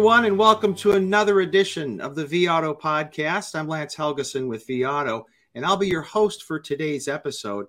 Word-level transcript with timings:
everyone, 0.00 0.24
and 0.24 0.38
welcome 0.38 0.74
to 0.74 0.92
another 0.92 1.42
edition 1.42 2.00
of 2.00 2.14
the 2.14 2.24
vAuto 2.24 2.74
podcast. 2.74 3.54
I'm 3.54 3.68
Lance 3.68 3.94
Helgeson 3.94 4.48
with 4.48 4.66
vAuto, 4.66 5.24
and 5.54 5.62
I'll 5.62 5.76
be 5.76 5.88
your 5.88 6.00
host 6.00 6.44
for 6.44 6.58
today's 6.58 7.06
episode. 7.06 7.66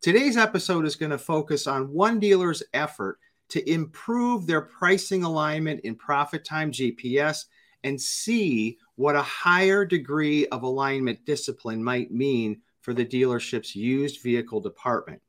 Today's 0.00 0.36
episode 0.36 0.86
is 0.86 0.94
going 0.94 1.10
to 1.10 1.18
focus 1.18 1.66
on 1.66 1.92
one 1.92 2.20
dealer's 2.20 2.62
effort 2.72 3.18
to 3.48 3.68
improve 3.68 4.46
their 4.46 4.60
pricing 4.60 5.24
alignment 5.24 5.80
in 5.80 5.96
ProfitTime 5.96 6.70
GPS 6.70 7.46
and 7.82 8.00
see 8.00 8.78
what 8.94 9.16
a 9.16 9.22
higher 9.22 9.84
degree 9.84 10.46
of 10.46 10.62
alignment 10.62 11.24
discipline 11.24 11.82
might 11.82 12.12
mean 12.12 12.60
for 12.80 12.94
the 12.94 13.04
dealership's 13.04 13.74
used 13.74 14.22
vehicle 14.22 14.60
department. 14.60 15.20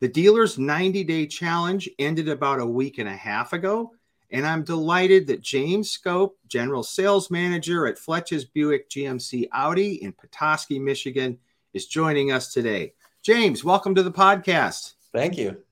The 0.00 0.08
dealer's 0.08 0.58
90 0.58 1.04
day 1.04 1.28
challenge 1.28 1.88
ended 2.00 2.28
about 2.28 2.58
a 2.58 2.66
week 2.66 2.98
and 2.98 3.08
a 3.08 3.16
half 3.16 3.52
ago, 3.52 3.92
and 4.30 4.46
I'm 4.46 4.62
delighted 4.62 5.26
that 5.28 5.40
James 5.40 5.96
Skop, 5.96 6.32
General 6.46 6.82
Sales 6.82 7.30
Manager 7.30 7.86
at 7.86 7.98
Fletch's 7.98 8.44
Buick 8.44 8.90
GMC 8.90 9.48
Audi 9.52 10.02
in 10.02 10.12
Petoskey, 10.12 10.78
Michigan, 10.78 11.38
is 11.72 11.86
joining 11.86 12.30
us 12.30 12.52
today. 12.52 12.92
James, 13.22 13.64
welcome 13.64 13.94
to 13.94 14.02
the 14.02 14.12
podcast. 14.12 14.94
Thank 15.12 15.38
you. 15.38 15.62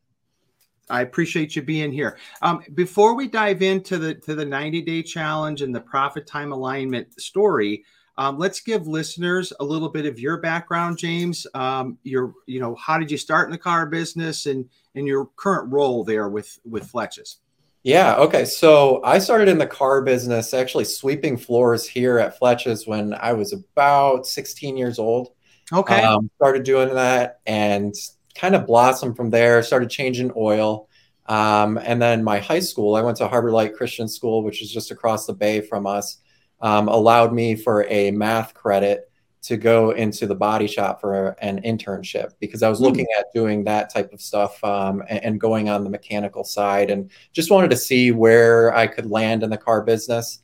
I 0.89 1.03
appreciate 1.03 1.57
you 1.57 1.63
being 1.63 1.93
here. 1.93 2.19
Um, 2.43 2.63
before 2.75 3.15
we 3.15 3.27
dive 3.29 3.61
into 3.61 3.99
the 3.99 4.15
to 4.15 4.35
the 4.35 4.45
90 4.45 4.83
day 4.83 5.03
challenge 5.03 5.63
and 5.63 5.75
the 5.75 5.81
ProfitTime 5.81 6.53
alignment 6.53 7.21
story, 7.21 7.85
um, 8.19 8.39
let's 8.39 8.61
give 8.61 8.87
listeners 8.87 9.53
a 9.61 9.65
little 9.65 9.89
bit 9.89 10.07
of 10.07 10.19
your 10.19 10.39
background, 10.39 10.97
James. 10.97 11.47
Um, 11.55 11.99
your, 12.05 12.35
you 12.47 12.61
know, 12.61 12.75
how 12.77 12.99
did 12.99 13.11
you 13.11 13.19
start 13.19 13.49
in 13.49 13.53
the 13.53 13.59
car 13.59 13.87
business 13.87 14.47
and 14.47 14.69
and 14.95 15.07
your 15.07 15.27
current 15.37 15.73
role 15.73 16.05
there 16.05 16.29
with 16.29 16.59
with 16.65 16.87
Fletch's? 16.87 17.39
Yeah. 17.87 18.17
Okay. 18.17 18.45
So 18.45 19.01
I 19.05 19.21
started 19.21 19.47
in 19.47 19.59
the 19.59 19.67
car 19.67 20.03
business, 20.03 20.53
actually 20.53 20.87
sweeping 20.87 21.37
floors 21.37 21.87
here 21.87 22.19
at 22.19 22.37
Fletch's 22.37 22.85
when 22.85 23.15
I 23.15 23.33
was 23.33 23.53
about 23.53 24.27
16 24.27 24.77
years 24.77 24.99
old. 24.99 25.29
Okay. 25.73 26.03
Um, 26.03 26.29
started 26.35 26.65
doing 26.65 26.93
that 26.95 27.39
and 27.47 27.95
kind 28.35 28.57
of 28.57 28.67
blossomed 28.67 29.17
from 29.17 29.31
there. 29.31 29.63
Started 29.63 29.89
changing 29.89 30.33
oil. 30.37 30.89
Um, 31.27 31.79
and 31.79 32.03
then 32.03 32.25
my 32.25 32.41
high 32.41 32.59
school, 32.59 32.97
I 32.97 33.03
went 33.03 33.19
to 33.19 33.29
Harbor 33.29 33.53
Light 33.53 33.77
Christian 33.77 34.09
School, 34.09 34.43
which 34.43 34.63
is 34.63 34.73
just 34.73 34.91
across 34.91 35.25
the 35.27 35.35
bay 35.35 35.61
from 35.61 35.87
us 35.87 36.19
um, 36.61 36.89
allowed 36.89 37.33
me 37.33 37.55
for 37.55 37.85
a 37.85 38.11
math 38.11 38.53
credit 38.53 39.09
to 39.47 39.57
go 39.57 39.91
into 39.91 40.27
the 40.27 40.35
body 40.35 40.67
shop 40.67 41.01
for 41.01 41.29
an 41.41 41.63
internship 41.63 42.33
because 42.41 42.65
I 42.65 42.69
was 42.69 42.79
hmm. 42.79 42.87
looking 42.87 43.07
at 43.17 43.27
doing 43.33 43.63
that 43.65 43.93
type 43.93 44.13
of 44.13 44.21
stuff 44.21 44.63
um, 44.65 45.05
and, 45.09 45.25
and, 45.25 45.41
going 45.41 45.69
on 45.69 45.85
the 45.85 45.91
mechanical 45.91 46.43
side 46.43 46.91
and 46.91 47.11
just 47.33 47.51
wanted 47.51 47.71
to 47.71 47.77
see 47.77 48.11
where 48.11 48.75
I 48.75 48.89
could 48.89 49.07
land 49.07 49.45
in 49.45 49.51
the 49.51 49.57
car 49.57 49.83
business. 49.83 50.43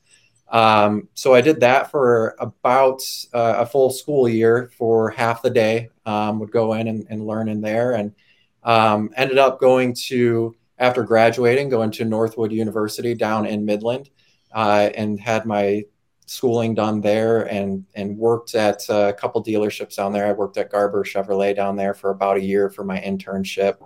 Um, 0.50 1.08
so 1.14 1.34
I 1.34 1.40
did 1.40 1.58
that 1.60 1.90
for 1.90 2.36
about 2.38 3.00
uh, 3.32 3.54
a 3.58 3.66
full 3.66 3.90
school 3.90 4.28
year 4.28 4.70
for 4.76 5.10
half 5.10 5.42
the 5.42 5.50
day. 5.50 5.88
Um, 6.06 6.38
would 6.38 6.52
go 6.52 6.74
in 6.74 6.86
and, 6.86 7.06
and, 7.10 7.26
learn 7.26 7.48
in 7.48 7.60
there, 7.60 7.92
and 7.92 8.12
um, 8.64 9.10
ended 9.16 9.38
up 9.38 9.60
going 9.60 9.94
to 10.08 10.54
after 10.78 11.04
graduating, 11.04 11.68
going 11.68 11.92
to 11.92 12.04
Northwood 12.04 12.52
University 12.52 13.14
down 13.14 13.46
in 13.46 13.64
Midland, 13.64 14.10
uh, 14.52 14.90
and 14.94 15.18
had 15.18 15.46
my 15.46 15.84
schooling 16.26 16.74
done 16.74 17.00
there 17.00 17.42
and 17.42 17.84
and 17.94 18.16
worked 18.16 18.54
at 18.54 18.82
a 18.88 19.12
couple 19.12 19.42
dealerships 19.42 19.96
down 19.96 20.12
there. 20.12 20.26
I 20.26 20.32
worked 20.32 20.56
at 20.56 20.70
Garber 20.70 21.04
Chevrolet 21.04 21.54
down 21.54 21.76
there 21.76 21.94
for 21.94 22.10
about 22.10 22.36
a 22.36 22.42
year 22.42 22.70
for 22.70 22.84
my 22.84 23.00
internship, 23.00 23.76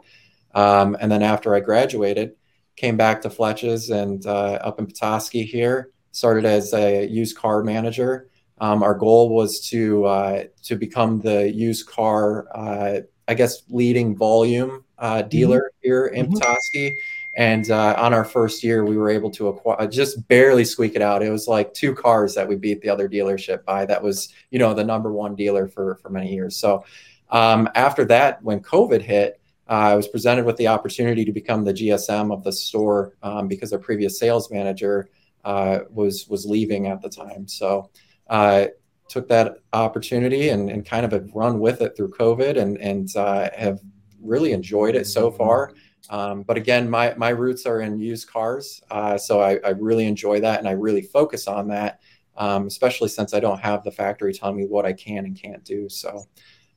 um, 0.54 0.96
and 1.00 1.10
then 1.10 1.22
after 1.22 1.54
I 1.54 1.60
graduated, 1.60 2.36
came 2.76 2.96
back 2.96 3.22
to 3.22 3.30
Fletch's 3.30 3.90
and 3.90 4.24
uh, 4.26 4.58
up 4.62 4.78
in 4.78 4.86
Petoskey 4.86 5.44
here. 5.44 5.90
Started 6.12 6.46
as 6.46 6.72
a 6.72 7.06
used 7.06 7.36
car 7.36 7.62
manager. 7.62 8.30
Um, 8.58 8.82
our 8.82 8.94
goal 8.94 9.28
was 9.28 9.60
to 9.68 10.06
uh, 10.06 10.44
to 10.64 10.76
become 10.76 11.20
the 11.20 11.52
used 11.52 11.86
car, 11.86 12.46
uh, 12.54 13.00
I 13.28 13.34
guess, 13.34 13.62
leading 13.68 14.16
volume 14.16 14.84
uh, 14.98 15.22
dealer 15.22 15.58
mm-hmm. 15.58 15.86
here 15.88 16.06
in 16.06 16.26
mm-hmm. 16.26 16.38
Petoskey 16.38 16.96
and 17.36 17.70
uh, 17.70 17.94
on 17.98 18.14
our 18.14 18.24
first 18.24 18.64
year, 18.64 18.84
we 18.84 18.96
were 18.96 19.10
able 19.10 19.30
to 19.32 19.48
acquire 19.48 19.86
just 19.86 20.26
barely 20.26 20.64
squeak 20.64 20.96
it 20.96 21.02
out. 21.02 21.22
It 21.22 21.30
was 21.30 21.46
like 21.46 21.74
two 21.74 21.94
cars 21.94 22.34
that 22.34 22.48
we 22.48 22.56
beat 22.56 22.80
the 22.80 22.88
other 22.88 23.10
dealership 23.10 23.62
by. 23.66 23.84
That 23.84 24.02
was, 24.02 24.32
you 24.50 24.58
know, 24.58 24.72
the 24.72 24.84
number 24.84 25.12
one 25.12 25.34
dealer 25.34 25.68
for 25.68 25.96
for 25.96 26.08
many 26.08 26.32
years. 26.32 26.56
So 26.56 26.84
um, 27.30 27.68
after 27.74 28.06
that, 28.06 28.42
when 28.42 28.60
COVID 28.60 29.02
hit, 29.02 29.38
uh, 29.68 29.72
I 29.72 29.94
was 29.96 30.08
presented 30.08 30.46
with 30.46 30.56
the 30.56 30.68
opportunity 30.68 31.26
to 31.26 31.32
become 31.32 31.62
the 31.62 31.74
GSM 31.74 32.32
of 32.32 32.42
the 32.42 32.52
store 32.52 33.16
um, 33.22 33.48
because 33.48 33.70
our 33.70 33.78
previous 33.78 34.18
sales 34.18 34.50
manager 34.50 35.10
uh, 35.44 35.80
was 35.90 36.26
was 36.28 36.46
leaving 36.46 36.86
at 36.86 37.02
the 37.02 37.10
time. 37.10 37.46
So 37.46 37.90
uh, 38.30 38.66
took 39.08 39.28
that 39.28 39.58
opportunity 39.74 40.48
and, 40.48 40.70
and 40.70 40.86
kind 40.86 41.04
of 41.04 41.12
have 41.12 41.30
run 41.34 41.60
with 41.60 41.82
it 41.82 41.98
through 41.98 42.12
COVID 42.12 42.56
and 42.56 42.78
and 42.78 43.14
uh, 43.14 43.50
have 43.54 43.80
really 44.22 44.52
enjoyed 44.52 44.94
it 44.94 45.06
so 45.06 45.30
far. 45.30 45.74
Um, 46.10 46.42
but 46.42 46.56
again, 46.56 46.88
my 46.88 47.14
my 47.16 47.30
roots 47.30 47.66
are 47.66 47.80
in 47.80 47.98
used 47.98 48.28
cars, 48.28 48.82
uh, 48.90 49.18
so 49.18 49.40
I, 49.40 49.58
I, 49.64 49.70
really 49.70 50.06
enjoy 50.06 50.40
that, 50.40 50.60
and 50.60 50.68
I 50.68 50.72
really 50.72 51.02
focus 51.02 51.48
on 51.48 51.68
that, 51.68 52.00
um, 52.36 52.66
especially 52.66 53.08
since 53.08 53.34
I 53.34 53.40
don't 53.40 53.58
have 53.58 53.82
the 53.82 53.90
factory 53.90 54.32
telling 54.32 54.56
me 54.56 54.66
what 54.66 54.86
I 54.86 54.92
can 54.92 55.24
and 55.24 55.40
can't 55.40 55.64
do. 55.64 55.88
So 55.88 56.24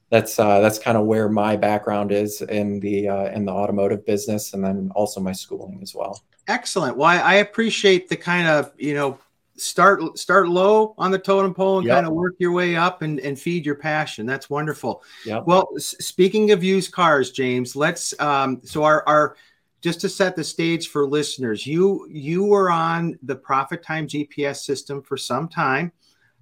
that's 0.09 0.39
uh, 0.39 0.59
that's 0.61 0.79
kind 0.79 0.97
of 0.97 1.05
where 1.05 1.29
my 1.29 1.55
background 1.55 2.11
is 2.11 2.41
in 2.41 2.79
the 2.79 3.07
uh, 3.07 3.29
in 3.31 3.45
the 3.45 3.51
automotive 3.51 4.05
business, 4.05 4.53
and 4.53 4.63
then 4.63 4.91
also 4.95 5.19
my 5.19 5.33
schooling 5.33 5.79
as 5.83 5.93
well. 5.93 6.23
Excellent. 6.47 6.97
Well, 6.97 7.07
I, 7.07 7.17
I 7.17 7.33
appreciate 7.35 8.09
the 8.09 8.17
kind 8.17 8.47
of 8.47 8.73
you 8.77 8.95
know 8.95 9.19
start 9.59 10.17
start 10.17 10.47
low 10.47 10.93
on 10.97 11.11
the 11.11 11.19
totem 11.19 11.53
pole 11.53 11.79
and 11.79 11.87
yep. 11.87 11.97
kind 11.97 12.07
of 12.07 12.13
work 12.13 12.35
your 12.39 12.51
way 12.51 12.75
up 12.75 13.01
and, 13.01 13.19
and 13.19 13.39
feed 13.39 13.65
your 13.65 13.75
passion 13.75 14.25
that's 14.25 14.49
wonderful 14.49 15.03
yep. 15.25 15.43
well 15.45 15.67
s- 15.75 15.95
speaking 15.99 16.51
of 16.51 16.63
used 16.63 16.91
cars 16.91 17.31
james 17.31 17.75
let's 17.75 18.19
um, 18.19 18.61
so 18.63 18.83
our, 18.83 19.07
our 19.07 19.35
just 19.81 20.01
to 20.01 20.09
set 20.09 20.35
the 20.35 20.43
stage 20.43 20.89
for 20.89 21.07
listeners 21.07 21.65
you 21.65 22.07
you 22.09 22.43
were 22.43 22.69
on 22.69 23.17
the 23.23 23.35
ProfitTime 23.35 24.07
GPS 24.07 24.57
system 24.57 25.01
for 25.01 25.17
some 25.17 25.47
time 25.47 25.91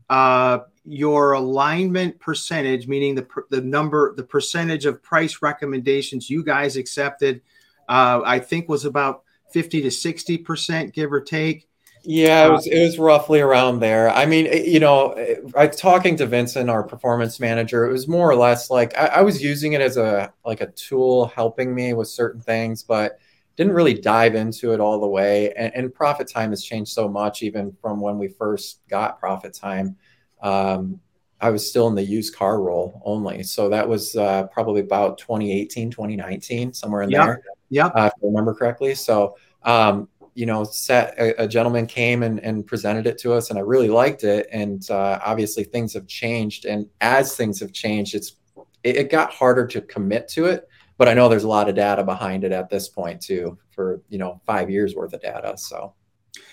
uh, 0.09 0.59
your 0.85 1.33
alignment 1.33 2.17
percentage 2.19 2.87
meaning 2.87 3.13
the 3.13 3.27
the 3.49 3.61
number 3.61 4.15
the 4.15 4.23
percentage 4.23 4.85
of 4.85 5.03
price 5.03 5.41
recommendations 5.41 6.29
you 6.29 6.43
guys 6.43 6.77
accepted 6.77 7.41
uh, 7.89 8.21
i 8.25 8.39
think 8.39 8.69
was 8.69 8.85
about 8.85 9.23
50 9.51 9.81
to 9.81 9.91
60 9.91 10.37
percent 10.39 10.93
give 10.93 11.11
or 11.11 11.19
take 11.19 11.66
yeah, 12.09 12.45
it 12.45 12.47
uh, 12.47 12.51
was 12.53 12.67
it 12.67 12.79
was 12.79 12.97
roughly 12.97 13.41
around 13.41 13.81
there. 13.81 14.09
I 14.09 14.25
mean, 14.25 14.45
you 14.65 14.79
know, 14.79 15.13
I 15.57 15.67
talking 15.67 16.15
to 16.15 16.25
Vincent, 16.25 16.69
our 16.69 16.81
performance 16.81 17.37
manager, 17.37 17.85
it 17.85 17.91
was 17.91 18.07
more 18.07 18.29
or 18.29 18.35
less 18.35 18.69
like 18.69 18.97
I, 18.97 19.07
I, 19.07 19.21
was 19.23 19.43
using 19.43 19.73
it 19.73 19.81
as 19.81 19.97
a 19.97 20.31
like 20.45 20.61
a 20.61 20.67
tool 20.67 21.25
helping 21.27 21.75
me 21.75 21.93
with 21.93 22.07
certain 22.07 22.39
things, 22.39 22.81
but 22.81 23.19
didn't 23.57 23.73
really 23.73 23.93
dive 23.93 24.35
into 24.35 24.71
it 24.71 24.79
all 24.79 25.01
the 25.01 25.07
way. 25.07 25.51
And, 25.57 25.75
and 25.75 25.93
ProfitTime 25.93 26.51
has 26.51 26.63
changed 26.63 26.93
so 26.93 27.09
much, 27.09 27.43
even 27.43 27.75
from 27.81 27.99
when 27.99 28.17
we 28.17 28.29
first 28.29 28.79
got 28.87 29.19
ProfitTime. 29.19 29.95
Um, 30.41 31.01
I 31.41 31.49
was 31.49 31.69
still 31.69 31.89
in 31.89 31.95
the 31.95 32.03
used 32.03 32.37
car 32.37 32.61
role 32.61 33.01
only, 33.03 33.43
so 33.43 33.67
that 33.67 33.87
was 33.87 34.15
uh, 34.15 34.43
probably 34.47 34.79
about 34.79 35.17
2018, 35.17 35.91
2019, 35.91 36.71
somewhere 36.71 37.01
in 37.01 37.09
yep. 37.09 37.25
there. 37.25 37.43
Yeah, 37.69 37.87
uh, 37.87 38.05
if 38.05 38.13
I 38.13 38.25
remember 38.27 38.53
correctly. 38.53 38.95
So. 38.95 39.35
Um, 39.63 40.07
you 40.37 40.45
know, 40.45 40.63
set 40.63 41.15
a, 41.17 41.45
a, 41.45 41.47
gentleman 41.47 41.87
came 41.87 42.21
and, 42.21 42.39
and 42.41 42.67
presented 42.67 43.07
it 43.07 43.17
to 43.17 43.33
us, 43.33 43.49
and 43.49 43.57
I 43.57 43.63
really 43.63 43.89
liked 43.89 44.23
it. 44.23 44.47
And 44.51 44.87
uh, 44.91 45.19
obviously, 45.25 45.63
things 45.63 45.95
have 45.95 46.05
changed, 46.05 46.65
and 46.65 46.87
as 47.01 47.35
things 47.35 47.59
have 47.59 47.73
changed, 47.73 48.13
it's 48.13 48.35
it, 48.83 48.97
it, 48.97 49.09
got 49.09 49.33
harder 49.33 49.65
to 49.65 49.81
commit 49.81 50.27
to 50.29 50.45
it. 50.45 50.69
But 50.99 51.09
I 51.09 51.15
know 51.15 51.27
there's 51.27 51.43
a 51.43 51.47
lot 51.47 51.69
of 51.69 51.73
data 51.73 52.03
behind 52.03 52.43
it 52.43 52.51
at 52.51 52.69
this 52.69 52.87
point 52.87 53.19
too, 53.19 53.57
for 53.71 54.03
you 54.09 54.19
know 54.19 54.39
five 54.45 54.69
years 54.69 54.93
worth 54.93 55.13
of 55.13 55.23
data. 55.23 55.57
So, 55.57 55.95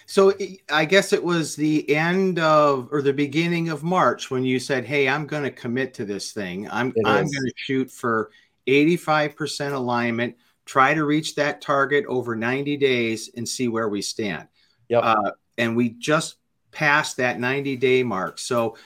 so 0.07 0.33
I 0.73 0.87
guess 0.87 1.13
it 1.13 1.23
was 1.23 1.55
the 1.55 1.95
end 1.95 2.39
of 2.39 2.89
or 2.91 3.03
the 3.03 3.13
beginning 3.13 3.69
of 3.69 3.83
March 3.83 4.31
when 4.31 4.45
you 4.45 4.59
said, 4.61 4.87
"Hey, 4.87 5.11
I'm 5.11 5.27
going 5.27 5.43
to 5.43 5.51
commit 5.51 5.93
to 5.95 6.07
this 6.07 6.33
thing. 6.33 6.71
I'm 6.71 6.95
I'm 7.05 7.27
going 7.27 7.49
to 7.49 7.53
shoot 7.57 7.91
for 7.91 8.31
85% 8.67 9.75
alignment." 9.75 10.37
Try 10.65 10.95
to 10.95 11.05
reach 11.05 11.35
that 11.35 11.61
target 11.61 12.05
over 12.07 12.35
90 12.35 12.77
days 12.77 13.31
and 13.37 13.49
see 13.49 13.69
where 13.69 13.89
we 13.89 14.03
stand. 14.03 14.49
Yep. 14.89 15.03
Uh, 15.05 15.31
and 15.59 15.77
we 15.77 15.91
just 15.91 16.37
passed 16.71 17.17
that 17.19 17.39
90 17.39 17.77
day 17.77 18.03
mark. 18.03 18.39
So, 18.39 18.77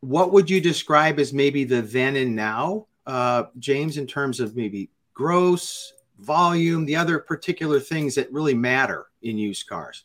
what 0.00 0.32
would 0.32 0.48
you 0.48 0.62
describe 0.62 1.18
as 1.18 1.34
maybe 1.34 1.64
the 1.64 1.82
then 1.82 2.16
and 2.16 2.34
now, 2.34 2.86
uh, 3.06 3.44
James, 3.58 3.98
in 3.98 4.06
terms 4.06 4.40
of 4.40 4.56
maybe 4.56 4.88
gross, 5.12 5.92
volume, 6.18 6.86
the 6.86 6.96
other 6.96 7.18
particular 7.18 7.78
things 7.80 8.14
that 8.14 8.32
really 8.32 8.54
matter 8.54 9.06
in 9.20 9.36
used 9.36 9.66
cars? 9.66 10.04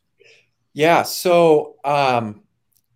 Yeah. 0.74 1.04
So, 1.04 1.76
um, 1.86 2.42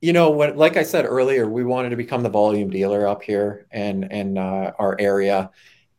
you 0.01 0.11
know, 0.11 0.31
when, 0.31 0.57
like 0.57 0.75
I 0.75 0.83
said 0.83 1.05
earlier, 1.05 1.47
we 1.47 1.63
wanted 1.63 1.91
to 1.91 1.95
become 1.95 2.23
the 2.23 2.29
volume 2.29 2.69
dealer 2.69 3.07
up 3.07 3.23
here 3.23 3.65
in 3.71 4.03
in 4.11 4.37
uh, 4.37 4.73
our 4.77 4.97
area 4.99 5.51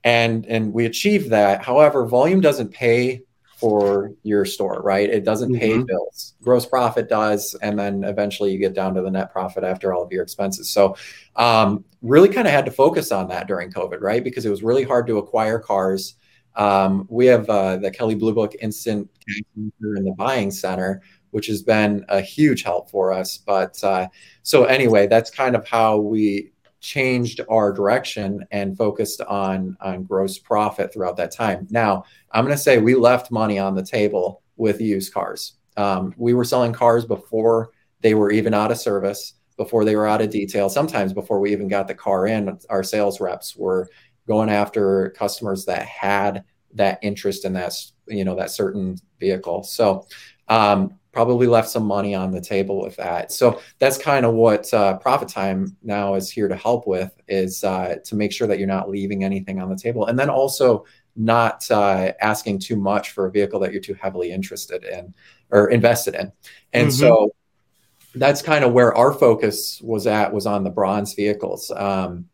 and 0.04 0.46
and 0.46 0.72
we 0.72 0.86
achieved 0.86 1.30
that. 1.30 1.62
However, 1.62 2.06
volume 2.06 2.40
doesn't 2.40 2.70
pay 2.72 3.22
for 3.56 4.12
your 4.22 4.46
store, 4.46 4.80
right? 4.82 5.10
It 5.10 5.22
doesn't 5.22 5.54
pay 5.54 5.72
Mhm. 5.72 5.86
bills. 5.86 6.34
Gross 6.40 6.64
profit 6.64 7.10
does, 7.10 7.54
and 7.60 7.78
then 7.78 8.04
eventually 8.04 8.52
you 8.52 8.58
get 8.58 8.72
down 8.72 8.94
to 8.94 9.02
the 9.02 9.10
net 9.10 9.30
profit 9.32 9.64
after 9.64 9.92
all 9.92 10.02
of 10.02 10.10
your 10.10 10.22
expenses. 10.22 10.70
So, 10.70 10.96
um, 11.36 11.84
really 12.00 12.30
kind 12.30 12.46
of 12.46 12.54
had 12.54 12.64
to 12.64 12.70
focus 12.70 13.12
on 13.12 13.28
that 13.28 13.46
during 13.48 13.70
COVID, 13.70 14.00
right? 14.00 14.24
Because 14.24 14.46
it 14.46 14.50
was 14.50 14.62
really 14.62 14.84
hard 14.84 15.06
to 15.08 15.18
acquire 15.18 15.58
cars. 15.58 16.14
Um, 16.56 17.06
we 17.10 17.26
have 17.26 17.50
uh, 17.50 17.76
the 17.76 17.90
Kelley 17.90 18.14
Blue 18.14 18.32
Book 18.32 18.54
Instant 18.60 19.10
in 19.54 20.04
the 20.04 20.14
buying 20.16 20.50
center, 20.50 21.02
which 21.30 21.46
has 21.46 21.62
been 21.62 22.04
a 22.08 22.22
huge 22.22 22.62
help 22.62 22.90
for 22.90 23.12
us. 23.12 23.36
But 23.36 23.82
uh, 23.84 24.08
so 24.42 24.64
anyway, 24.64 25.06
that's 25.06 25.30
kind 25.30 25.54
of 25.54 25.68
how 25.68 25.98
we 25.98 26.50
changed 26.80 27.40
our 27.48 27.72
direction 27.72 28.44
and 28.50 28.76
focused 28.76 29.20
on 29.22 29.76
on 29.80 30.04
gross 30.04 30.38
profit 30.38 30.92
throughout 30.92 31.16
that 31.16 31.30
time. 31.30 31.66
Now, 31.70 32.04
I'm 32.32 32.44
going 32.44 32.56
to 32.56 32.62
say 32.62 32.78
we 32.78 32.94
left 32.94 33.30
money 33.30 33.58
on 33.58 33.74
the 33.74 33.84
table 33.84 34.42
with 34.56 34.80
used 34.80 35.12
cars. 35.12 35.54
Um, 35.76 36.14
we 36.16 36.34
were 36.34 36.44
selling 36.44 36.72
cars 36.72 37.04
before 37.04 37.70
they 38.00 38.14
were 38.14 38.30
even 38.30 38.54
out 38.54 38.70
of 38.70 38.78
service, 38.78 39.34
before 39.56 39.84
they 39.84 39.96
were 39.96 40.06
out 40.06 40.22
of 40.22 40.30
detail. 40.30 40.68
Sometimes 40.68 41.12
before 41.12 41.38
we 41.40 41.52
even 41.52 41.68
got 41.68 41.86
the 41.86 41.94
car 41.94 42.26
in, 42.26 42.58
our 42.68 42.82
sales 42.82 43.20
reps 43.20 43.56
were 43.56 43.88
going 44.26 44.48
after 44.48 45.10
customers 45.10 45.64
that 45.66 45.86
had 45.86 46.44
that 46.74 46.98
interest 47.02 47.44
in 47.44 47.52
that 47.52 47.74
you 48.06 48.24
know 48.24 48.36
that 48.36 48.50
certain 48.50 48.96
vehicle. 49.18 49.62
So 49.62 50.06
um, 50.48 50.98
probably 51.12 51.46
left 51.46 51.68
some 51.68 51.84
money 51.84 52.14
on 52.14 52.30
the 52.30 52.40
table 52.40 52.80
with 52.80 52.96
that. 52.96 53.32
So 53.32 53.60
that's 53.78 53.98
kind 53.98 54.24
of 54.24 54.34
what 54.34 54.72
uh, 54.72 54.98
ProfitTime 55.04 55.74
now 55.82 56.14
is 56.14 56.30
here 56.30 56.48
to 56.48 56.56
help 56.56 56.86
with 56.86 57.12
is 57.26 57.64
uh, 57.64 57.96
to 58.04 58.14
make 58.14 58.32
sure 58.32 58.46
that 58.46 58.58
you're 58.58 58.68
not 58.68 58.88
leaving 58.88 59.24
anything 59.24 59.60
on 59.60 59.68
the 59.68 59.76
table, 59.76 60.06
and 60.06 60.18
then 60.18 60.30
also 60.30 60.84
not 61.16 61.68
uh, 61.70 62.12
asking 62.20 62.60
too 62.60 62.76
much 62.76 63.10
for 63.10 63.26
a 63.26 63.30
vehicle 63.30 63.58
that 63.60 63.72
you're 63.72 63.82
too 63.82 63.94
heavily 63.94 64.30
interested 64.30 64.84
in 64.84 65.12
or 65.50 65.70
invested 65.70 66.14
in. 66.14 66.32
And 66.72 66.88
Mhm. 66.88 66.92
so 66.92 67.34
that's 68.14 68.42
kind 68.42 68.64
of 68.64 68.72
where 68.72 68.94
our 68.96 69.12
focus 69.12 69.80
was 69.82 70.06
at 70.06 70.32
was 70.32 70.46
on 70.46 70.64
the 70.64 70.70
bronze 70.70 71.14
vehicles. 71.14 71.70
Um, 71.70 72.26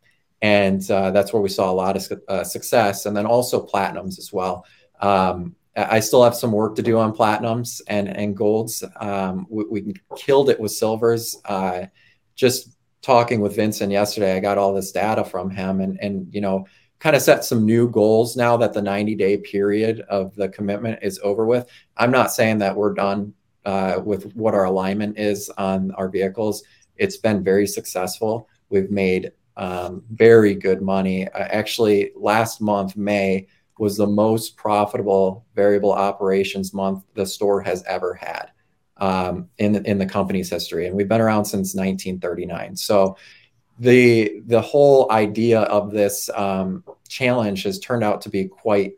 and 0.42 0.88
uh, 0.90 1.10
that's 1.10 1.32
where 1.32 1.42
we 1.42 1.48
saw 1.48 1.70
a 1.70 1.72
lot 1.72 1.96
of 1.96 2.20
uh, 2.28 2.44
success, 2.44 3.06
and 3.06 3.16
then 3.16 3.26
also 3.26 3.66
platinums 3.66 4.18
as 4.18 4.32
well. 4.32 4.64
Um, 5.00 5.56
I 5.76 6.00
still 6.00 6.24
have 6.24 6.34
some 6.34 6.52
work 6.52 6.74
to 6.76 6.82
do 6.82 6.98
on 6.98 7.14
platinums 7.14 7.80
and 7.86 8.08
and 8.08 8.36
golds. 8.36 8.82
Um, 9.00 9.46
we, 9.50 9.64
we 9.82 9.94
killed 10.16 10.50
it 10.50 10.58
with 10.58 10.72
silvers. 10.72 11.36
Uh, 11.44 11.86
just 12.34 12.76
talking 13.02 13.40
with 13.40 13.54
Vincent 13.54 13.92
yesterday, 13.92 14.36
I 14.36 14.40
got 14.40 14.58
all 14.58 14.74
this 14.74 14.92
data 14.92 15.24
from 15.24 15.50
him, 15.50 15.80
and 15.80 15.98
and 16.00 16.32
you 16.32 16.40
know, 16.40 16.66
kind 16.98 17.14
of 17.14 17.22
set 17.22 17.44
some 17.44 17.64
new 17.64 17.90
goals 17.90 18.36
now 18.36 18.56
that 18.56 18.72
the 18.72 18.82
90 18.82 19.14
day 19.14 19.36
period 19.36 20.00
of 20.08 20.34
the 20.34 20.48
commitment 20.48 20.98
is 21.02 21.20
over 21.22 21.44
with. 21.44 21.68
I'm 21.96 22.10
not 22.10 22.32
saying 22.32 22.58
that 22.58 22.74
we're 22.74 22.94
done 22.94 23.34
uh, 23.64 24.00
with 24.02 24.34
what 24.34 24.54
our 24.54 24.64
alignment 24.64 25.18
is 25.18 25.50
on 25.58 25.90
our 25.92 26.08
vehicles. 26.08 26.62
It's 26.96 27.16
been 27.16 27.44
very 27.44 27.66
successful. 27.66 28.48
We've 28.70 28.90
made 28.90 29.32
um, 29.56 30.02
very 30.10 30.54
good 30.54 30.82
money. 30.82 31.28
Uh, 31.28 31.48
actually, 31.50 32.12
last 32.14 32.60
month, 32.60 32.96
May, 32.96 33.46
was 33.78 33.96
the 33.96 34.06
most 34.06 34.56
profitable 34.56 35.44
variable 35.54 35.92
operations 35.92 36.72
month 36.72 37.04
the 37.14 37.26
store 37.26 37.60
has 37.60 37.82
ever 37.84 38.14
had 38.14 38.50
um, 38.96 39.48
in, 39.58 39.84
in 39.86 39.98
the 39.98 40.06
company's 40.06 40.50
history. 40.50 40.86
And 40.86 40.96
we've 40.96 41.08
been 41.08 41.20
around 41.20 41.44
since 41.44 41.74
1939. 41.74 42.76
So 42.76 43.16
the, 43.78 44.40
the 44.46 44.60
whole 44.60 45.10
idea 45.12 45.60
of 45.62 45.90
this 45.90 46.30
um, 46.30 46.84
challenge 47.08 47.64
has 47.64 47.78
turned 47.78 48.02
out 48.02 48.20
to 48.22 48.30
be 48.30 48.46
quite 48.46 48.94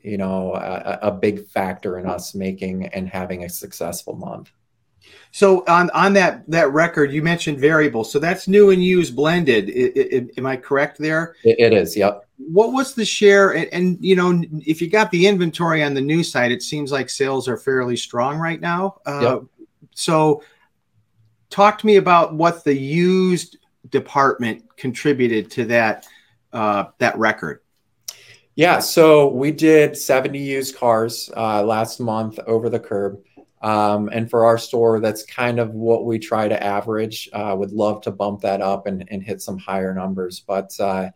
you 0.00 0.16
know 0.16 0.54
a, 0.54 0.98
a 1.02 1.10
big 1.10 1.46
factor 1.48 1.98
in 1.98 2.06
us 2.06 2.34
making 2.34 2.86
and 2.86 3.08
having 3.08 3.44
a 3.44 3.48
successful 3.48 4.14
month 4.14 4.52
So 5.30 5.64
on 5.68 5.90
on 5.90 6.12
that 6.14 6.48
that 6.50 6.72
record, 6.72 7.12
you 7.12 7.22
mentioned 7.22 7.58
variable. 7.58 8.04
So 8.04 8.18
that's 8.18 8.48
new 8.48 8.70
and 8.70 8.82
used 8.82 9.14
blended. 9.14 9.70
I, 9.70 10.16
I, 10.16 10.26
am 10.36 10.46
I 10.46 10.56
correct 10.56 10.98
there? 10.98 11.36
it, 11.44 11.60
it 11.60 11.72
is 11.72 11.96
yep 11.96 12.26
What 12.38 12.72
was 12.72 12.94
the 12.94 13.04
share? 13.04 13.50
And, 13.54 13.68
and 13.72 13.98
you 14.00 14.16
know, 14.16 14.42
if 14.66 14.80
you 14.80 14.88
got 14.88 15.10
the 15.10 15.26
inventory 15.26 15.82
on 15.82 15.94
the 15.94 16.00
new 16.00 16.22
side, 16.22 16.50
it 16.50 16.62
seems 16.62 16.90
like 16.90 17.10
sales 17.10 17.46
are 17.48 17.56
fairly 17.58 17.96
strong 17.96 18.38
right 18.38 18.60
now. 18.60 19.00
Uh, 19.06 19.20
Yep. 19.22 19.42
So, 19.94 20.42
talk 21.50 21.78
to 21.78 21.86
me 21.86 21.96
about 21.96 22.34
what 22.34 22.62
the 22.62 22.74
used 22.74 23.58
department 23.90 24.64
contributed 24.76 25.50
to 25.52 25.64
that 25.66 26.06
uh, 26.52 26.84
that 26.98 27.16
record. 27.18 27.60
yeah 28.54 28.78
so 28.78 29.28
we 29.28 29.50
did 29.52 29.96
70 29.96 30.38
used 30.38 30.76
cars 30.76 31.30
uh, 31.36 31.62
last 31.62 32.00
month 32.00 32.38
over 32.46 32.68
the 32.70 32.80
curb 32.80 33.20
um, 33.62 34.08
and 34.12 34.30
for 34.30 34.44
our 34.44 34.58
store 34.58 35.00
that's 35.00 35.24
kind 35.24 35.58
of 35.58 35.70
what 35.70 36.04
we 36.04 36.18
try 36.18 36.48
to 36.48 36.62
average. 36.62 37.28
Uh, 37.32 37.54
would 37.58 37.72
love 37.72 38.00
to 38.02 38.10
bump 38.10 38.40
that 38.42 38.60
up 38.60 38.86
and, 38.86 39.04
and 39.10 39.22
hit 39.22 39.42
some 39.42 39.58
higher 39.58 39.94
numbers. 39.94 40.40
But 40.40 40.78
uh, 40.80 41.10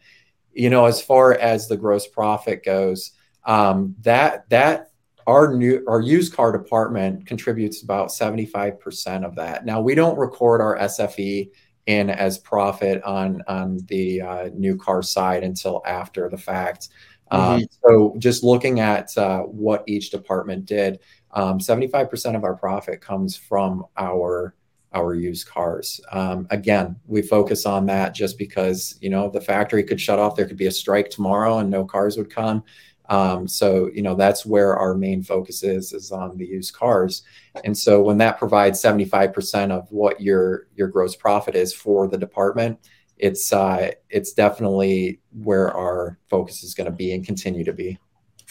you 0.52 0.70
know 0.70 0.86
as 0.86 1.00
far 1.00 1.34
as 1.34 1.68
the 1.68 1.76
gross 1.76 2.06
profit 2.06 2.64
goes 2.64 3.12
um, 3.44 3.94
that 4.02 4.48
that 4.50 4.90
our 5.26 5.54
new 5.54 5.84
our 5.88 6.00
used 6.00 6.34
car 6.34 6.52
department 6.52 7.26
contributes 7.26 7.82
about 7.82 8.08
75% 8.08 9.24
of 9.24 9.36
that. 9.36 9.64
Now 9.64 9.80
we 9.80 9.94
don't 9.94 10.18
record 10.18 10.60
our 10.60 10.76
sfe 10.78 11.50
in 11.86 12.10
as 12.10 12.38
profit 12.38 13.02
on 13.02 13.42
on 13.46 13.78
the 13.86 14.20
uh, 14.20 14.50
new 14.54 14.76
car 14.76 15.02
side 15.02 15.44
until 15.44 15.82
after 15.86 16.28
the 16.28 16.38
fact. 16.38 16.88
Um, 17.30 17.62
so 17.86 18.14
just 18.18 18.44
looking 18.44 18.80
at 18.80 19.16
uh, 19.16 19.40
what 19.40 19.84
each 19.86 20.10
department 20.10 20.66
did 20.66 21.00
75% 21.34 22.36
of 22.36 22.44
our 22.44 22.54
profit 22.54 23.00
comes 23.00 23.36
from 23.36 23.84
our 23.96 24.54
our 24.94 25.14
used 25.14 25.48
cars. 25.48 26.00
Um, 26.10 26.46
again 26.50 26.96
we 27.06 27.22
focus 27.22 27.64
on 27.64 27.86
that 27.86 28.14
just 28.14 28.36
because 28.36 28.98
you 29.00 29.08
know 29.08 29.30
the 29.30 29.40
factory 29.40 29.82
could 29.82 30.00
shut 30.00 30.18
off 30.18 30.36
there 30.36 30.46
could 30.46 30.58
be 30.58 30.66
a 30.66 30.72
strike 30.72 31.08
tomorrow 31.08 31.58
and 31.58 31.70
no 31.70 31.84
cars 31.84 32.16
would 32.16 32.30
come. 32.30 32.62
Um, 33.08 33.48
so 33.48 33.90
you 33.94 34.02
know 34.02 34.14
that's 34.14 34.44
where 34.44 34.76
our 34.76 34.94
main 34.94 35.22
focus 35.22 35.62
is 35.62 35.92
is 35.92 36.12
on 36.12 36.36
the 36.36 36.46
used 36.46 36.74
cars. 36.74 37.22
And 37.64 37.76
so 37.76 38.02
when 38.02 38.18
that 38.18 38.38
provides 38.38 38.82
75% 38.82 39.70
of 39.70 39.90
what 39.90 40.20
your 40.20 40.68
your 40.76 40.88
gross 40.88 41.16
profit 41.16 41.54
is 41.54 41.72
for 41.72 42.06
the 42.06 42.18
department 42.18 42.78
it's 43.22 43.52
uh, 43.52 43.92
it's 44.10 44.32
definitely 44.32 45.20
where 45.30 45.72
our 45.72 46.18
focus 46.28 46.64
is 46.64 46.74
going 46.74 46.86
to 46.86 46.96
be 46.96 47.14
and 47.14 47.24
continue 47.24 47.64
to 47.64 47.72
be 47.72 47.98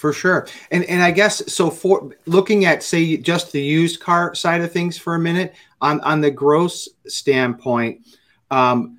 For 0.01 0.13
sure. 0.13 0.47
And 0.71 0.83
and 0.85 1.03
I 1.03 1.11
guess 1.11 1.53
so 1.53 1.69
for 1.69 2.11
looking 2.25 2.65
at 2.65 2.81
say 2.81 3.17
just 3.17 3.51
the 3.51 3.61
used 3.61 3.99
car 3.99 4.33
side 4.33 4.61
of 4.61 4.71
things 4.71 4.97
for 4.97 5.13
a 5.13 5.19
minute 5.19 5.53
on 5.79 6.01
on 6.01 6.21
the 6.21 6.31
gross 6.31 6.89
standpoint 7.07 8.01
um 8.49 8.97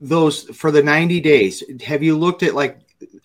those 0.00 0.44
for 0.44 0.70
the 0.70 0.82
90 0.82 1.20
days 1.20 1.62
have 1.82 2.02
you 2.02 2.18
looked 2.18 2.42
at 2.42 2.54
like 2.54 2.80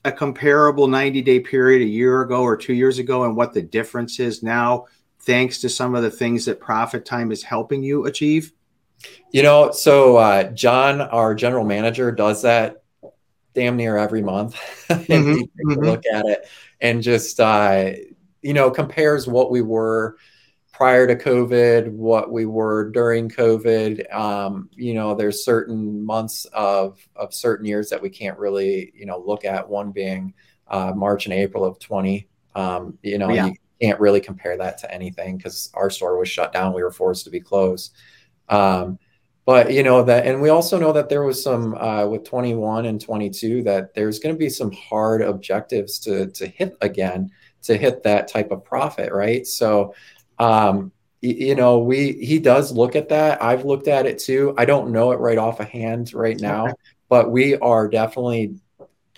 a 0.06 0.12
comparable 0.12 0.88
90 0.88 1.22
day 1.22 1.40
period 1.40 1.82
a 1.82 1.86
year 1.90 2.22
ago 2.22 2.42
or 2.42 2.56
2 2.58 2.74
years 2.74 2.98
ago 3.00 3.26
and 3.26 3.36
what 3.36 3.54
the 3.54 3.62
difference 3.62 4.20
is 4.20 4.42
now 4.44 4.86
thanks 5.22 5.60
to 5.62 5.70
some 5.70 5.96
of 5.96 6.04
the 6.04 6.12
things 6.12 6.46
that 6.46 6.62
ProfitTime 6.62 7.32
is 7.32 7.44
helping 7.44 7.84
you 7.84 8.06
achieve? 8.06 8.54
You 9.32 9.44
know, 9.44 9.72
so 9.72 10.18
uh, 10.18 10.44
John, 10.52 11.02
our 11.02 11.36
general 11.36 11.66
manager, 11.66 12.12
does 12.12 12.44
that 12.44 12.84
damn 13.54 13.78
near 13.78 13.98
every 13.98 14.22
month, 14.22 14.58
and 14.90 15.08
Mhm, 15.10 15.34
he 15.34 15.48
takes 15.58 15.76
mhm. 15.76 15.84
a 15.84 15.86
look 15.86 16.04
at 16.12 16.26
it 16.26 16.48
and 16.82 17.02
just 17.02 17.40
uh, 17.40 17.92
you 18.42 18.54
know 18.54 18.70
compares 18.72 19.28
what 19.28 19.52
we 19.52 19.62
were 19.62 20.18
prior 20.72 21.08
to 21.08 21.16
COVID, 21.16 21.90
what 21.92 22.32
we 22.32 22.46
were 22.46 22.92
during 22.92 23.30
COVID. 23.30 24.14
Um, 24.14 24.70
you 24.74 24.94
know, 24.94 25.16
there's 25.16 25.46
certain 25.46 26.04
months 26.06 26.46
of 26.54 27.00
of 27.16 27.34
certain 27.34 27.66
years 27.66 27.90
that 27.90 28.02
we 28.02 28.10
can't 28.10 28.38
really 28.38 28.92
you 28.96 29.06
know 29.06 29.24
look 29.26 29.46
at. 29.46 29.68
One 29.68 29.92
being 29.92 30.34
uh, 30.68 30.92
March 30.96 31.26
and 31.26 31.34
April 31.34 31.64
of 31.64 31.80
20. 31.80 32.28
Um, 32.56 32.98
you 33.04 33.18
know, 33.18 33.30
Yeah. 33.30 33.48
you 33.48 33.56
can't 33.82 34.00
really 34.00 34.22
compare 34.22 34.58
that 34.58 34.78
to 34.80 34.92
anything 34.94 35.38
because 35.38 35.70
our 35.74 35.90
store 35.90 36.18
was 36.18 36.30
shut 36.30 36.52
down. 36.54 36.74
We 36.74 36.84
were 36.84 36.92
forced 36.92 37.26
to 37.26 37.30
be 37.30 37.40
closed. 37.42 37.94
Um, 38.50 38.98
but 39.46 39.72
you 39.72 39.84
know 39.84 40.04
that, 40.04 40.26
and 40.26 40.42
we 40.42 40.50
also 40.50 40.80
know 40.80 40.92
that 40.92 41.10
there 41.10 41.24
was 41.24 41.42
some 41.44 41.76
uh, 41.76 42.08
with 42.08 42.24
21 42.24 42.86
and 42.86 43.00
22 43.00 43.64
that 43.64 43.94
there's 43.94 44.20
going 44.20 44.34
to 44.34 44.40
be 44.40 44.50
some 44.50 44.72
hard 44.72 45.22
objectives 45.22 46.00
to 46.00 46.28
to 46.32 46.48
hit 46.48 46.76
again 46.82 47.30
to 47.64 47.78
hit 47.78 48.04
that 48.04 48.28
type 48.28 48.52
of 48.52 48.64
profit, 48.64 49.12
right? 49.12 49.46
So, 49.46 49.96
um, 50.40 50.92
you 51.22 51.56
know, 51.56 51.80
we 51.80 52.14
he 52.14 52.40
does 52.40 52.72
look 52.72 52.96
at 52.96 53.10
that. 53.10 53.42
I've 53.42 53.66
looked 53.66 53.88
at 53.88 54.06
it 54.06 54.20
too. 54.20 54.54
I 54.58 54.66
don't 54.66 54.92
know 54.92 55.12
it 55.12 55.20
right 55.20 55.38
off 55.38 55.60
a 55.60 55.66
hand 55.66 56.14
right 56.14 56.40
now, 56.40 56.74
but 57.10 57.32
we 57.32 57.56
are 57.58 57.88
definitely 57.88 58.56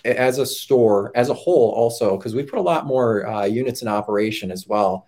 as 0.04 0.38
a 0.38 0.46
store 0.46 1.10
as 1.14 1.28
a 1.28 1.34
whole 1.34 1.70
also 1.72 2.16
because 2.16 2.34
we 2.34 2.42
put 2.42 2.58
a 2.58 2.62
lot 2.62 2.86
more 2.86 3.26
uh, 3.26 3.44
units 3.44 3.82
in 3.82 3.88
operation 3.88 4.50
as 4.50 4.66
well 4.66 5.06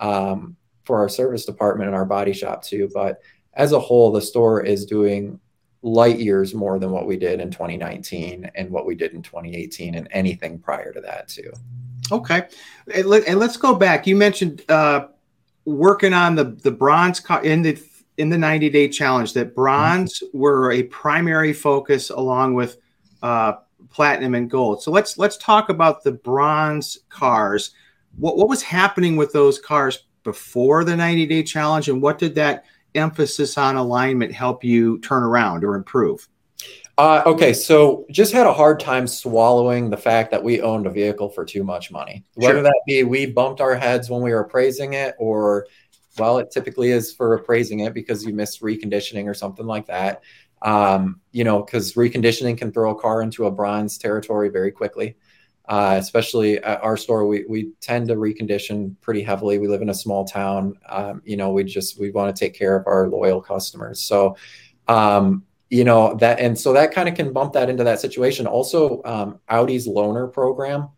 um, 0.00 0.56
for 0.84 0.98
our 0.98 1.08
service 1.08 1.44
department 1.44 1.88
and 1.88 1.96
our 1.96 2.04
body 2.04 2.32
shop 2.32 2.62
too 2.62 2.90
but 2.92 3.20
as 3.54 3.72
a 3.72 3.80
whole 3.80 4.10
the 4.10 4.20
store 4.20 4.62
is 4.62 4.86
doing 4.86 5.38
light 5.82 6.18
years 6.18 6.54
more 6.54 6.78
than 6.78 6.90
what 6.90 7.06
we 7.06 7.16
did 7.16 7.40
in 7.40 7.50
2019 7.50 8.50
and 8.54 8.70
what 8.70 8.86
we 8.86 8.94
did 8.94 9.12
in 9.12 9.22
2018 9.22 9.96
and 9.96 10.08
anything 10.12 10.58
prior 10.58 10.92
to 10.92 11.00
that 11.00 11.28
too 11.28 11.52
Okay, 12.10 12.46
and, 12.92 13.06
let, 13.06 13.26
us 13.26 13.56
go 13.56 13.74
back. 13.74 14.06
You 14.06 14.16
mentioned 14.16 14.62
uh, 14.68 15.08
working 15.64 16.12
on 16.12 16.34
the 16.34 16.44
the 16.44 16.70
bronze 16.70 17.20
car 17.20 17.42
in 17.44 17.62
the 17.62 17.80
in 18.18 18.28
the 18.28 18.38
90 18.38 18.70
day 18.70 18.88
challenge 18.88 19.32
that 19.34 19.54
bronze 19.54 20.20
mm-hmm. 20.20 20.38
were 20.38 20.72
a 20.72 20.82
primary 20.84 21.52
focus 21.52 22.10
along 22.10 22.54
with 22.54 22.76
uh, 23.22 23.54
platinum 23.90 24.34
and 24.34 24.50
gold. 24.50 24.82
So 24.82 24.90
let's 24.90 25.16
let's 25.16 25.36
talk 25.36 25.68
about 25.68 26.02
the 26.02 26.12
bronze 26.12 26.98
cars. 27.08 27.70
What 28.16 28.36
what 28.36 28.48
was 28.48 28.62
happening 28.62 29.16
with 29.16 29.32
those 29.32 29.58
cars 29.58 30.04
before 30.24 30.84
the 30.84 30.96
90 30.96 31.26
day 31.26 31.42
challenge, 31.42 31.88
and 31.88 32.02
what 32.02 32.18
did 32.18 32.34
that 32.34 32.64
emphasis 32.94 33.56
on 33.58 33.76
alignment 33.76 34.32
help 34.32 34.64
you 34.64 34.98
turn 34.98 35.22
around 35.22 35.64
or 35.64 35.74
improve? 35.74 36.28
Uh, 36.98 37.22
okay, 37.24 37.54
so 37.54 38.04
just 38.10 38.32
had 38.32 38.46
a 38.46 38.52
hard 38.52 38.78
time 38.78 39.06
swallowing 39.06 39.88
the 39.88 39.96
fact 39.96 40.30
that 40.30 40.42
we 40.42 40.60
owned 40.60 40.86
a 40.86 40.90
vehicle 40.90 41.28
for 41.30 41.44
too 41.44 41.64
much 41.64 41.90
money. 41.90 42.22
Whether 42.34 42.56
sure. 42.56 42.62
that 42.62 42.80
be 42.86 43.02
we 43.02 43.26
bumped 43.26 43.60
our 43.60 43.74
heads 43.74 44.10
when 44.10 44.20
we 44.20 44.30
were 44.30 44.40
appraising 44.40 44.92
it, 44.92 45.14
or 45.18 45.66
well, 46.18 46.38
it 46.38 46.50
typically 46.50 46.90
is 46.90 47.12
for 47.12 47.34
appraising 47.34 47.80
it 47.80 47.94
because 47.94 48.24
you 48.24 48.34
missed 48.34 48.60
reconditioning 48.60 49.26
or 49.26 49.34
something 49.34 49.66
like 49.66 49.86
that. 49.86 50.22
Um, 50.60 51.20
you 51.32 51.44
know, 51.44 51.62
because 51.62 51.94
reconditioning 51.94 52.58
can 52.58 52.72
throw 52.72 52.90
a 52.90 53.00
car 53.00 53.22
into 53.22 53.46
a 53.46 53.50
bronze 53.50 53.96
territory 53.98 54.50
very 54.50 54.70
quickly. 54.70 55.16
Uh, 55.68 55.96
especially 55.98 56.58
at 56.58 56.82
our 56.82 56.96
store, 56.96 57.26
we, 57.26 57.44
we 57.48 57.70
tend 57.80 58.08
to 58.08 58.14
recondition 58.16 58.94
pretty 59.00 59.22
heavily. 59.22 59.58
We 59.58 59.68
live 59.68 59.80
in 59.80 59.90
a 59.90 59.94
small 59.94 60.24
town. 60.24 60.76
Um, 60.88 61.22
you 61.24 61.36
know, 61.36 61.52
we 61.52 61.64
just 61.64 62.00
we 62.00 62.10
want 62.10 62.34
to 62.34 62.44
take 62.44 62.54
care 62.54 62.74
of 62.76 62.86
our 62.86 63.08
loyal 63.08 63.40
customers. 63.40 64.00
So, 64.00 64.36
um, 64.88 65.44
you 65.70 65.84
know 65.84 66.14
that, 66.16 66.40
and 66.40 66.58
so 66.58 66.72
that 66.74 66.92
kind 66.92 67.08
of 67.08 67.14
can 67.14 67.32
bump 67.32 67.54
that 67.54 67.70
into 67.70 67.84
that 67.84 68.00
situation. 68.00 68.46
Also, 68.46 69.02
um, 69.04 69.38
Audi's 69.48 69.86
loaner 69.86 70.30
program 70.30 70.88